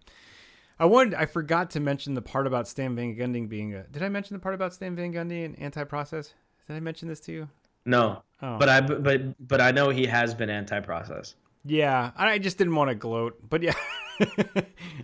[0.77, 1.13] I wanted.
[1.13, 3.83] I forgot to mention the part about Stan Van Gundy being a.
[3.83, 6.33] Did I mention the part about Stan Van Gundy and anti-process?
[6.67, 7.49] Did I mention this to you?
[7.85, 8.57] no, Oh.
[8.57, 11.35] but I but but I know he has been anti-process.
[11.67, 13.73] Yeah, I just didn't want to gloat, but yeah,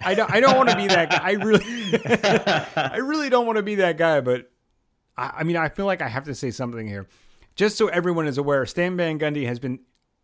[0.02, 0.32] I don't.
[0.32, 1.20] I don't want to be that guy.
[1.24, 1.66] I really,
[2.94, 4.22] I really don't want to be that guy.
[4.22, 4.52] But
[5.18, 7.08] I, I mean, I feel like I have to say something here,
[7.56, 8.64] just so everyone is aware.
[8.68, 9.80] Stan Van Gundy has been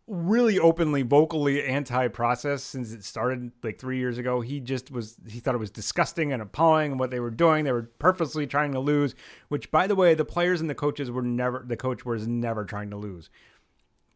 [0.06, 4.40] really openly, vocally anti-process since it started like three years ago.
[4.40, 5.16] He just was.
[5.28, 7.64] He thought it was disgusting and appalling what they were doing.
[7.64, 9.16] They were purposely trying to lose.
[9.48, 11.64] Which, by the way, the players and the coaches were never.
[11.66, 13.28] The coach was never trying to lose.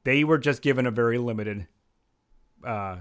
[0.04, 1.66] They were just given a very limited
[2.64, 2.96] uh,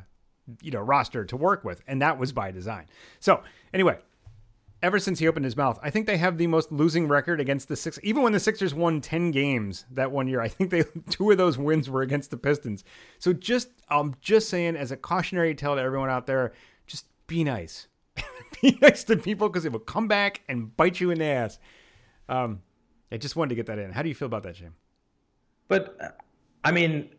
[0.62, 2.88] you know, roster to work with, and that was by design.
[3.20, 3.44] So
[3.74, 3.98] anyway,
[4.82, 7.68] ever since he opened his mouth, I think they have the most losing record against
[7.68, 8.00] the six.
[8.04, 11.38] Even when the Sixers won ten games that one year, I think they two of
[11.38, 12.84] those wins were against the Pistons.
[13.20, 16.54] So just I'm just saying, as a cautionary tale to everyone out there,
[16.88, 17.88] just be nice,
[18.62, 21.60] be nice to people because it will come back and bite you in the ass.
[22.28, 22.62] Um,
[23.12, 23.92] I just wanted to get that in.
[23.92, 24.76] How do you feel about that, Jim?
[25.68, 26.18] But
[26.64, 27.10] I mean,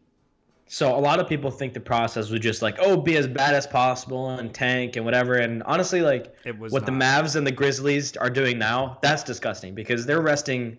[0.73, 3.55] so a lot of people think the process was just like, oh, be as bad
[3.55, 5.35] as possible and tank and whatever.
[5.35, 6.93] And honestly, like It was what the.
[6.93, 10.79] Mavs and the Grizzlies are doing now, that's disgusting because they're resting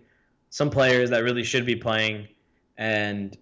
[0.49, 2.27] some players that really should be playing,
[2.75, 3.37] and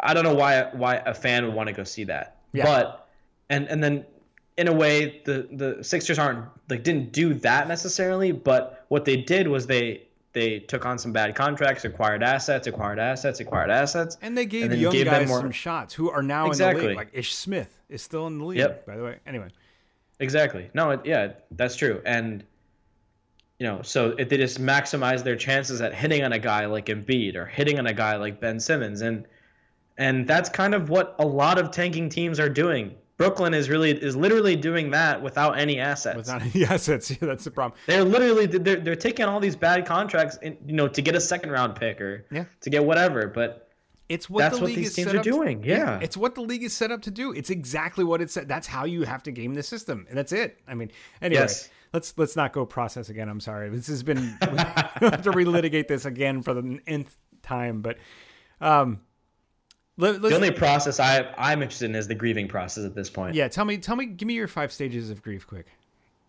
[0.00, 2.42] I don't know why why a fan would want to go see that.
[2.52, 2.66] Yeah.
[2.66, 3.08] But
[3.48, 4.04] and and then
[4.58, 9.16] in a way the the Sixers aren't like didn't do that necessarily, but what they
[9.16, 14.16] did was they they took on some bad contracts, acquired assets, acquired assets, acquired assets.
[14.22, 16.86] And they gave And young gave guys some shots who are now in the Exactly.
[16.88, 16.96] league.
[16.96, 18.86] Like Ish Smith is still in the league, Yep.
[18.86, 19.16] by the way.
[19.26, 19.48] Anyway,
[20.20, 20.70] Exactly.
[20.74, 22.00] No, it, yeah, that's true.
[22.04, 22.44] And
[23.58, 26.86] you know, so if they just maximize their chances at hitting on a guy like
[26.86, 29.26] Embiid or hitting on a guy like Ben Simmons, and
[29.98, 32.94] and that's kind of what a lot of tanking teams are doing.
[33.20, 36.16] Brooklyn is really is literally doing that without any assets.
[36.16, 37.78] without any assets, yeah, that's the problem.
[37.86, 41.20] they're literally they're, they're taking all these bad contracts, in, you know, to get a
[41.20, 42.44] second round pick or Yeah.
[42.62, 43.26] to get whatever.
[43.28, 43.68] But
[44.08, 46.00] It's what That's the what league these is teams set are up to- doing, yeah.
[46.02, 47.32] it's what the league is set up to do.
[47.32, 48.34] It's exactly what it's.
[48.34, 50.58] That's how you have to game the system, and that's it.
[50.66, 50.90] I mean,
[51.22, 51.68] anyway, Yes.
[51.92, 53.28] let's let's not go process again.
[53.28, 53.68] I'm sorry.
[53.68, 54.18] This has been
[54.50, 57.98] we have to relitigate this again for the nth time, but
[58.62, 59.00] um,
[60.00, 63.34] let, the only process I I'm interested in is the grieving process at this point.
[63.34, 63.48] yeah.
[63.48, 65.66] Tell me, tell me, give me your five stages of grief, quick.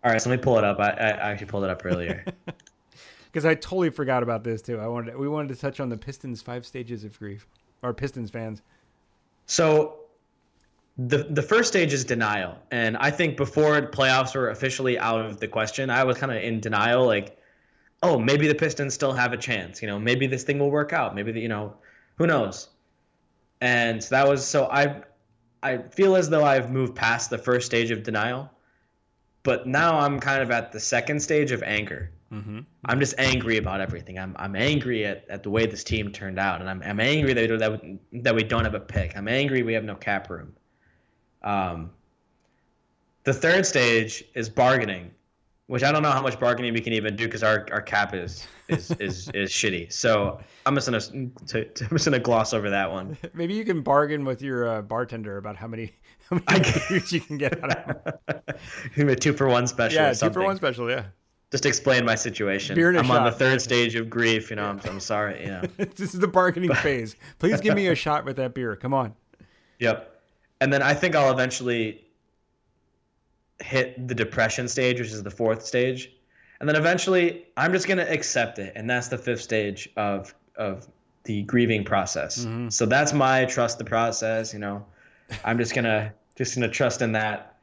[0.04, 0.80] All right, so let me pull it up.
[0.80, 2.26] I, I actually pulled it up earlier.
[3.32, 4.80] because I totally forgot about this too.
[4.80, 7.48] I wanted we wanted to touch on the Pistons five stages of grief,
[7.82, 8.62] or Pistons fans.
[9.46, 10.00] So
[10.98, 15.40] the the first stage is denial, and I think before playoffs were officially out of
[15.40, 17.38] the question, I was kind of in denial, like,
[18.04, 19.82] oh, maybe the Pistons still have a chance.
[19.82, 21.16] You know, maybe this thing will work out.
[21.16, 21.76] Maybe the, you know,
[22.18, 22.70] who knows?
[23.62, 25.04] And that was so I
[25.64, 28.50] I feel as though I've moved past the first stage of denial,
[29.44, 32.12] but now I'm kind of at the second stage of anger.
[32.34, 32.60] Mm-hmm.
[32.86, 34.18] I'm just angry about everything.
[34.18, 37.34] I'm I'm angry at, at the way this team turned out, and I'm I'm angry
[37.34, 39.16] that we, that we, that we don't have a pick.
[39.16, 40.54] I'm angry we have no cap room.
[41.44, 41.92] Um.
[43.24, 45.12] The third stage is bargaining,
[45.72, 48.14] which I don't know how much bargaining we can even do because our, our cap
[48.14, 49.90] is is, is is shitty.
[49.90, 53.18] So I'm just gonna to, to, I'm just gonna gloss over that one.
[53.34, 55.94] Maybe you can bargain with your uh, bartender about how many
[56.30, 57.78] how I many beers you can get out
[58.28, 58.56] of
[58.92, 59.08] him.
[59.08, 60.02] A two for one special.
[60.02, 60.90] Yeah, two for one special.
[60.90, 61.06] Yeah.
[61.52, 62.76] just explain my situation.
[62.76, 64.50] Beer and a I'm on the third stage of grief.
[64.50, 65.40] You know, I'm, I'm sorry.
[65.40, 65.62] You know.
[65.78, 67.16] this is the bargaining phase.
[67.40, 68.76] Please give me a shot with that beer.
[68.76, 69.14] Come on.
[69.80, 70.22] Yep.
[70.60, 72.04] And then I think I'll eventually
[73.62, 76.12] hit the depression stage, which is the fourth stage.
[76.60, 78.74] And then eventually I'm just gonna accept it.
[78.76, 80.88] And that's the fifth stage of of
[81.24, 82.46] the grieving process.
[82.46, 82.70] Mm-hmm.
[82.70, 84.86] So that's my trust the process, you know.
[85.44, 87.58] I'm just gonna just gonna trust in that,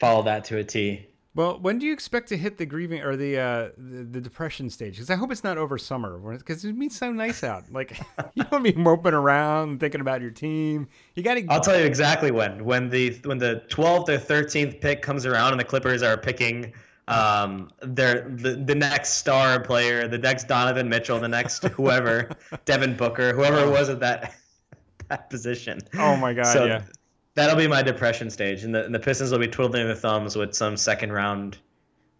[0.00, 1.06] follow that to a T.
[1.34, 4.70] Well, when do you expect to hit the grieving or the uh, the, the depression
[4.70, 4.94] stage?
[4.94, 7.64] Because I hope it's not over summer, because it means so nice out.
[7.70, 8.00] Like
[8.34, 10.88] you don't be moping around thinking about your team.
[11.14, 11.46] You got to.
[11.48, 12.64] I'll tell you exactly when.
[12.64, 16.72] When the when the twelfth or thirteenth pick comes around and the Clippers are picking
[17.08, 22.30] um their the, the next star player, the next Donovan Mitchell, the next whoever,
[22.64, 24.34] Devin Booker, whoever it was at that
[25.08, 25.78] that position.
[25.94, 26.46] Oh my God!
[26.46, 26.82] So yeah.
[27.38, 30.36] That'll be my depression stage, and the, and the Pistons will be twiddling their thumbs
[30.36, 31.58] with some second round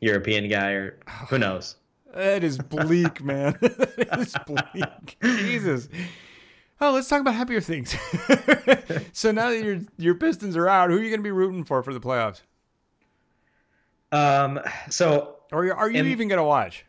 [0.00, 0.98] European guy or
[1.28, 1.76] who knows.
[2.14, 3.56] That is bleak, man.
[3.60, 5.16] that is bleak.
[5.22, 5.88] Jesus.
[6.80, 7.90] Oh, let's talk about happier things.
[9.12, 11.64] so now that your your Pistons are out, who are you going to be rooting
[11.64, 12.40] for for the playoffs?
[14.12, 16.84] Um, so Or are you And- even going to watch?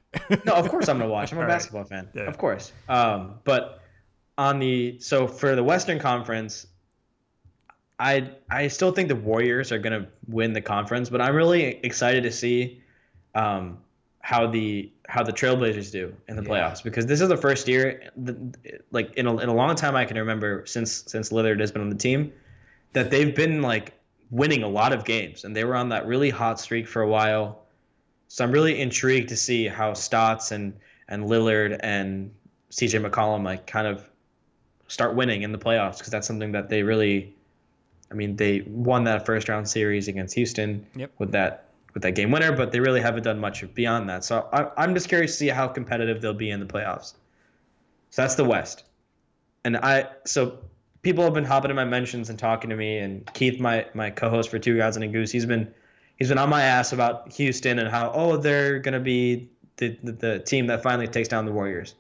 [0.46, 1.32] no, of course I'm gonna watch.
[1.32, 1.54] I'm a All right.
[1.54, 2.24] basketball fan, Yeah.
[2.24, 2.72] of course.
[2.88, 3.80] Um, but
[4.40, 6.66] on the so for the Western Conference,
[8.00, 12.24] I I still think the Warriors are gonna win the conference, but I'm really excited
[12.24, 12.82] to see
[13.36, 13.80] um,
[14.22, 16.50] how the how the Trailblazers do in the Yeah.
[16.50, 18.10] playoffs because this is the first year,
[18.92, 21.82] like in a, in a long time I can remember since since Lillard has been
[21.82, 22.32] on the team,
[22.94, 23.94] that they've been like
[24.32, 27.08] winning a lot of games and they were on that really hot streak for a
[27.08, 27.64] while.
[28.28, 30.74] So I'm really intrigued to see how Stotts and
[31.10, 32.32] and Lillard and
[32.72, 34.08] CJ McCollum like kind of
[34.88, 37.36] start winning in the playoffs because that's something that they really
[38.12, 41.12] I mean they won that first round series against Houston Yep.
[41.20, 44.24] with that with that game winner, but they really haven't done much beyond that.
[44.24, 47.14] So I, I'm just curious to see how competitive they'll be in the playoffs.
[48.12, 48.84] So that's the West,
[49.64, 50.60] and I so
[51.02, 54.10] people have been hopping in my mentions and talking to me, and Keith, my my
[54.10, 55.72] co-host for Two Gods and a Goose, he's been
[56.18, 60.12] he's been on my ass about Houston and how oh they're gonna be the the,
[60.12, 61.96] the team that finally takes down the Warriors.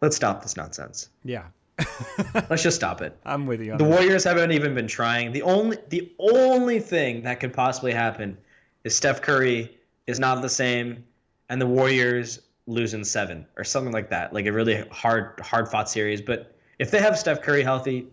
[0.00, 1.08] Let's stop this nonsense.
[1.24, 1.44] Yeah.
[2.50, 3.16] Let's just stop it.
[3.24, 3.90] I'm with you on The that.
[3.90, 5.32] Warriors haven't even been trying.
[5.32, 8.36] The only the only thing that could possibly happen
[8.84, 9.76] is Steph Curry
[10.06, 11.04] is not the same,
[11.48, 14.32] and the Warriors lose in seven or something like that.
[14.32, 16.20] Like a really hard hard fought series.
[16.20, 18.08] But if they have Steph Curry healthy,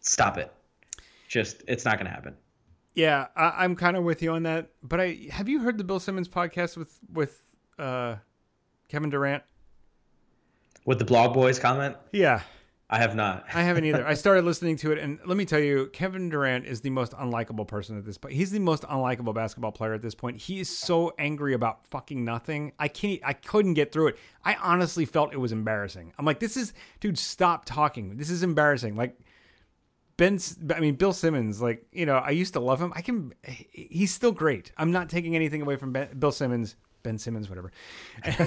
[0.00, 0.52] stop it.
[1.28, 2.34] Just it's not gonna happen.
[2.94, 4.70] Yeah, I, I'm kind of with you on that.
[4.82, 7.40] But I have you heard the Bill Simmons podcast with with
[7.78, 8.16] uh,
[8.88, 9.42] Kevin Durant?
[10.86, 12.40] With the blog boys comment, Yeah,
[12.92, 13.44] I have not.
[13.54, 14.04] I haven't either.
[14.04, 17.12] I started listening to it, and let me tell you, Kevin Durant is the most
[17.12, 18.34] unlikable person at this point.
[18.34, 20.38] He's the most unlikable basketball player at this point.
[20.38, 22.72] He is so angry about fucking nothing.
[22.80, 23.20] I can't.
[23.24, 24.18] I couldn't get through it.
[24.44, 26.12] I honestly felt it was embarrassing.
[26.18, 28.16] I'm like, this is, dude, stop talking.
[28.16, 28.96] This is embarrassing.
[28.96, 29.16] Like.
[30.16, 30.38] Ben,
[30.74, 31.62] I mean Bill Simmons.
[31.62, 32.92] Like you know, I used to love him.
[32.94, 33.32] I can.
[33.42, 34.70] He's still great.
[34.76, 36.76] I'm not taking anything away from ben, Bill Simmons.
[37.02, 37.70] Ben Simmons, whatever.
[38.24, 38.40] Get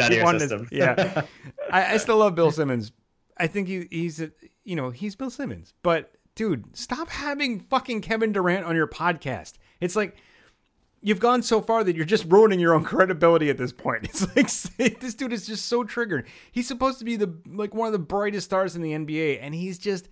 [0.00, 0.68] out of your wanting to- system.
[0.72, 1.22] yeah,
[1.70, 2.92] I, I still love Bill Simmons.
[3.36, 4.30] I think he, he's a,
[4.64, 5.74] you know he's Bill Simmons.
[5.82, 9.54] But dude, stop having fucking Kevin Durant on your podcast.
[9.80, 10.16] It's like
[11.02, 14.04] you've gone so far that you're just ruining your own credibility at this point.
[14.04, 14.22] It's
[14.78, 16.26] like this dude is just so triggered.
[16.50, 19.54] He's supposed to be the like one of the brightest stars in the NBA, and
[19.54, 20.08] he's just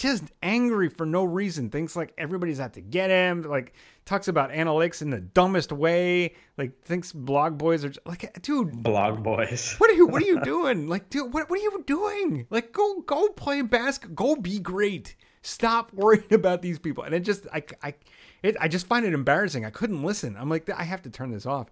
[0.00, 1.68] just angry for no reason.
[1.68, 3.42] Thinks like everybody's out to get him.
[3.42, 3.74] Like
[4.06, 6.36] talks about analytics in the dumbest way.
[6.56, 9.74] Like thinks blog boys are just, like, dude, Blog boys.
[9.76, 10.88] what are you what are you doing?
[10.88, 12.46] Like, dude, what what are you doing?
[12.48, 14.14] Like, go go play basket.
[14.14, 15.16] Go be great.
[15.42, 17.04] Stop worrying about these people.
[17.04, 17.94] And it just I I
[18.42, 19.66] it, I just find it embarrassing.
[19.66, 20.34] I couldn't listen.
[20.34, 21.66] I'm like, I have to turn this off.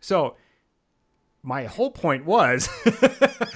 [0.00, 0.34] So
[1.42, 2.68] my whole point was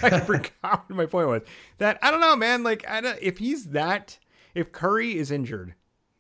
[0.03, 1.43] I forgot what my point was.
[1.78, 2.62] That I don't know, man.
[2.62, 4.18] Like, I don't, if he's that,
[4.55, 5.74] if Curry is injured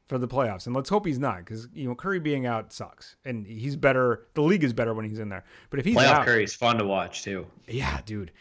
[0.08, 3.16] for the playoffs, and let's hope he's not, because you know Curry being out sucks,
[3.24, 4.26] and he's better.
[4.34, 5.44] The league is better when he's in there.
[5.70, 7.46] But if he's Playoff out, Curry is fun to watch too.
[7.66, 8.32] yeah, dude,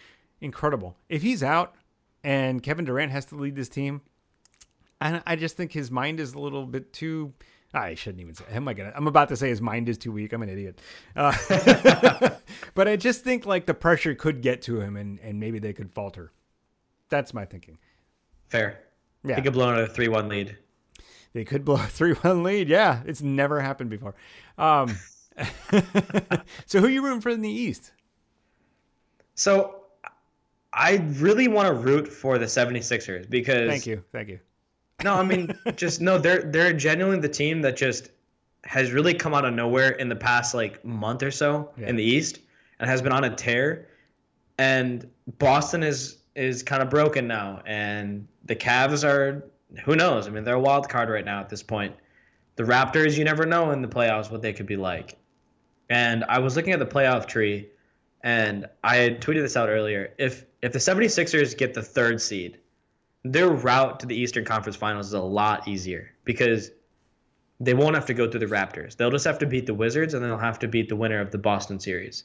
[0.41, 0.95] incredible.
[1.09, 1.75] If he's out
[2.23, 4.01] and Kevin Durant has to lead this team,
[5.01, 7.33] and I just think his mind is a little bit too.
[7.75, 8.45] I shouldn't even say.
[8.51, 8.93] Am I gonna?
[8.95, 10.31] I'm about to say his mind is too weak.
[10.31, 10.79] I'm an idiot.
[11.13, 11.35] Uh,
[12.73, 15.73] but I just think like the pressure could get to him, and and maybe they
[15.73, 16.31] could falter.
[17.09, 17.77] That's my thinking.
[18.47, 18.79] Fair.
[19.25, 19.35] Yeah.
[19.35, 20.57] He could blow another three-one lead.
[21.33, 22.69] They could blow a three-one lead.
[22.69, 24.15] Yeah, it's never happened before.
[24.57, 24.97] Um,
[26.65, 27.91] so who are you rooting for in the East?
[29.33, 29.81] So
[30.71, 34.39] I really want to root for the 76ers because Thank you, thank you.
[35.03, 38.09] No, I mean just no, they're they're genuinely the team that just
[38.63, 41.87] has really come out of nowhere in the past like month or so Yeah.
[41.89, 42.39] in the East
[42.79, 43.89] and has been on a tear.
[44.57, 49.43] And Boston is is kind of broken now, and the Cavs are
[49.83, 50.27] who knows?
[50.27, 51.93] I mean, they're a wild card right now at this point.
[52.55, 55.17] The Raptors, you never know in the playoffs what they could be like.
[55.89, 57.67] And I was looking at the playoff tree,
[58.23, 60.13] and I had tweeted this out earlier.
[60.17, 62.57] If if the 76ers get the third seed,
[63.25, 66.69] their route to the Eastern Conference Finals is a lot easier because
[67.59, 68.95] they won't have to go through the Raptors.
[68.95, 71.19] They'll just have to beat the Wizards, and then they'll have to beat the winner
[71.19, 72.23] of the Boston series.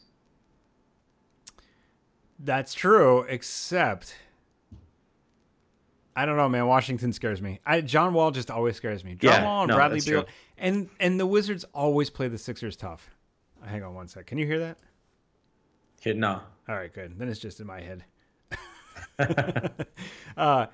[2.38, 4.14] That's true, except
[6.14, 6.66] I don't know, man.
[6.66, 7.60] Washington scares me.
[7.64, 9.14] I, John Wall just always scares me.
[9.14, 10.26] John Yeah, Wall and no, Bradley Beal,
[10.58, 13.10] and and the Wizards always play the Sixers tough.
[13.64, 14.26] Hang on one sec.
[14.26, 14.78] Can you hear that?
[16.00, 17.18] Okay, No, All right, good.
[17.18, 18.04] Then it's just in my head.
[20.36, 20.66] Uh,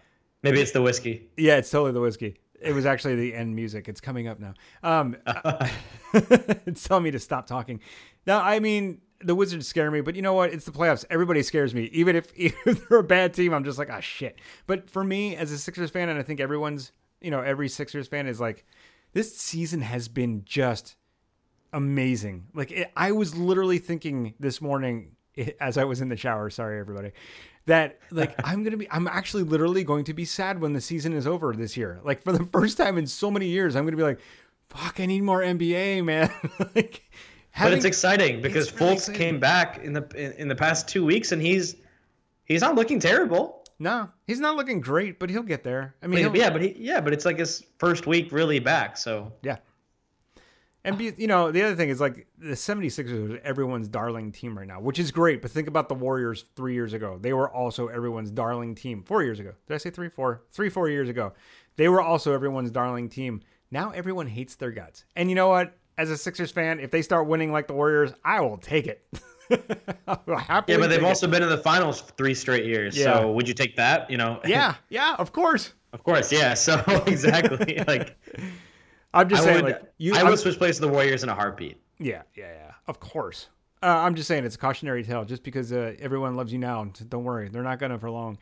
[0.51, 1.29] maybe it's the whiskey.
[1.37, 2.37] Yeah, it's totally the whiskey.
[2.61, 3.89] It was actually the end music.
[3.89, 4.55] It's coming up now.
[4.83, 5.17] Um,
[6.15, 7.81] it's telling me to stop talking.
[8.27, 10.53] Now, I mean, the Wizards scare me, but you know what?
[10.53, 11.05] It's the playoffs.
[11.11, 11.85] Everybody scares me.
[11.93, 14.39] Even if, even if they're a bad team, I'm just like, ah, shit.
[14.67, 18.09] But for me, as a Sixers fan, and I think everyone's, you know, every Sixers
[18.09, 18.65] fan is like,
[19.13, 20.97] this season has been just
[21.73, 22.47] amazing.
[22.55, 25.17] Like it, I was literally thinking this morning
[25.61, 26.51] as I was in the shower.
[26.51, 27.13] Sorry, everybody.
[27.67, 28.91] That like I'm gonna be.
[28.91, 32.01] I'm actually literally going to be sad when the season is over this year.
[32.05, 34.21] Like for the first time in so many years, I'm gonna be like,
[34.71, 36.31] "Fuck, I need more NBA, man."
[36.75, 37.03] like,
[37.59, 41.05] But it's exciting because It's Fultz came back in the in, in the past two
[41.05, 41.77] weeks, and he's
[42.45, 43.65] he's not looking terrible.
[43.79, 45.95] no, he's not looking great, but he'll get there.
[46.03, 48.97] I mean, But yeah, but he, yeah, but it's like his first week really back.
[48.97, 49.57] So Yeah.
[50.87, 54.57] And be, you know, the other thing is like the 76ers are everyone's darling team
[54.57, 55.43] right now, which is great.
[55.43, 57.19] But think about the Warriors three years ago.
[57.21, 59.03] They were also everyone's darling team.
[59.03, 59.53] Four years ago.
[59.67, 60.43] Did I say three, four?
[60.53, 61.33] Three, four years ago.
[61.77, 63.43] They were also everyone's darling team.
[63.71, 65.05] Now everyone hates their guts.
[65.17, 65.77] And you know what?
[65.99, 69.05] As a Sixers fan, if they start winning like the Warriors, I will take it.
[69.49, 71.05] Yeah, but they've take it.
[71.05, 72.97] also been in the finals three straight years.
[72.97, 73.21] Yeah.
[73.21, 74.11] So would you take that?
[74.11, 74.41] You know?
[74.45, 75.73] Yeah, yeah, of course.
[75.93, 76.33] of course.
[76.33, 76.55] Yeah.
[76.55, 77.83] So exactly.
[77.87, 78.17] like
[79.17, 81.23] I'm just I saying, would, like you, I I'm- would switch places with the Warriors
[81.23, 81.81] in a heartbeat.
[81.99, 82.73] Yeah, yeah, yeah.
[82.87, 83.49] Of course.
[83.83, 85.25] Uh, I'm just saying it's a cautionary tale.
[85.25, 88.39] Just because uh, everyone loves you now, don't worry, they're not gonna for long.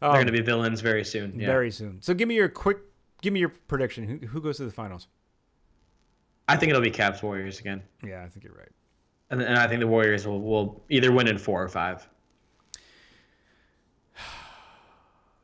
[0.00, 1.38] They're Um, going to be villains very soon.
[1.38, 1.46] Yeah.
[1.46, 2.00] Very soon.
[2.00, 2.78] So give me your quick,
[3.20, 4.04] give me your prediction.
[4.06, 5.08] Who, who goes to the finals?
[6.46, 8.68] I think it'll be Cavs Warriors again, Yeah, I think you're right.
[9.30, 12.08] and, and I think the Warriors will, will either win in four or five.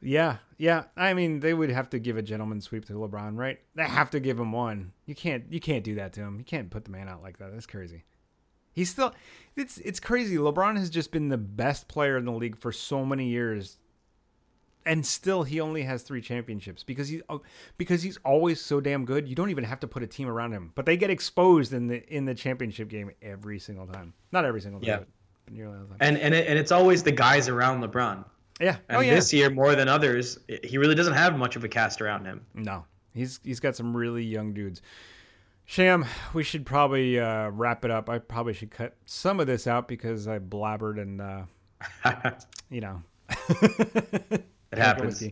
[0.05, 0.84] Yeah, yeah.
[0.96, 3.59] I mean, they would have to give a gentleman sweep to LeBron, right?
[3.74, 4.92] They have to give him one.
[5.07, 6.38] You can't, you can't do that to him.
[6.38, 7.52] You can't put the man out like that.
[7.52, 8.05] That's crazy.
[8.74, 9.14] He's still,
[9.57, 10.36] it's it's crazy.
[10.36, 13.78] LeBron has just been the best player in the league for so many years,
[14.84, 17.40] and still he only has three championships because he's oh,
[17.78, 19.28] because he's always so damn good.
[19.28, 21.86] You don't even have to put a team around him, but they get exposed in
[21.86, 24.12] the in the championship game every single time.
[24.32, 24.98] Not every single time, Yeah.
[25.44, 25.98] but nearly all the time.
[26.00, 28.24] And and it, and it's always the guys around LeBron.
[28.61, 28.76] Yeah.
[28.88, 29.14] And oh yeah.
[29.14, 32.44] this year, more than others, he really doesn't have much of a cast around him.
[32.55, 32.84] No,
[33.14, 34.82] he's he's got some really young dudes.
[35.66, 38.11] Sham, we should probably uh, wrap it up.
[38.11, 42.30] I probably should cut some of this out because I blabbered and uh,
[42.70, 43.02] you know
[44.72, 45.22] It happens.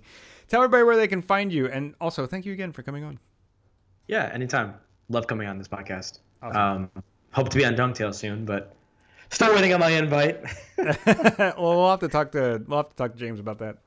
[0.49, 3.19] Tell everybody where they can find you, and also thank you again for coming on.
[4.07, 4.75] Yeah, anytime.
[5.09, 6.21] Love coming on this podcast.
[6.43, 6.91] Awesome.
[6.95, 7.03] Um,
[7.33, 8.77] hope to be on Dunktail soon, but
[9.33, 10.41] still waiting on my invite.
[10.77, 13.79] well, we'll have to talk to we'll have to talk to James about that.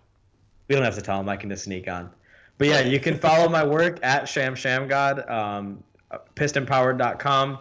[0.68, 1.30] we don't have to tell him.
[1.30, 2.10] I can just sneak on.
[2.58, 5.84] But yeah, you can follow my work at Sham Sham God, um,
[6.36, 7.58] pistonpowered.com,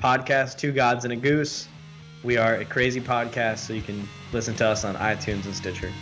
[0.00, 1.68] podcast Two Gods and a Goose.
[2.22, 5.92] We are a crazy podcast, so you can listen to us on iTunes and Stitcher.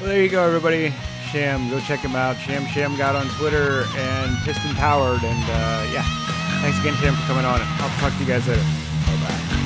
[0.00, 0.94] Well, there you go, everybody.
[1.30, 2.36] Sham, go check him out.
[2.38, 6.02] Sham Sham God on Twitter and Piston Powered, and uh, yeah,
[6.62, 7.60] thanks again, Sham, for coming on.
[7.62, 9.59] I'll talk to you guys later.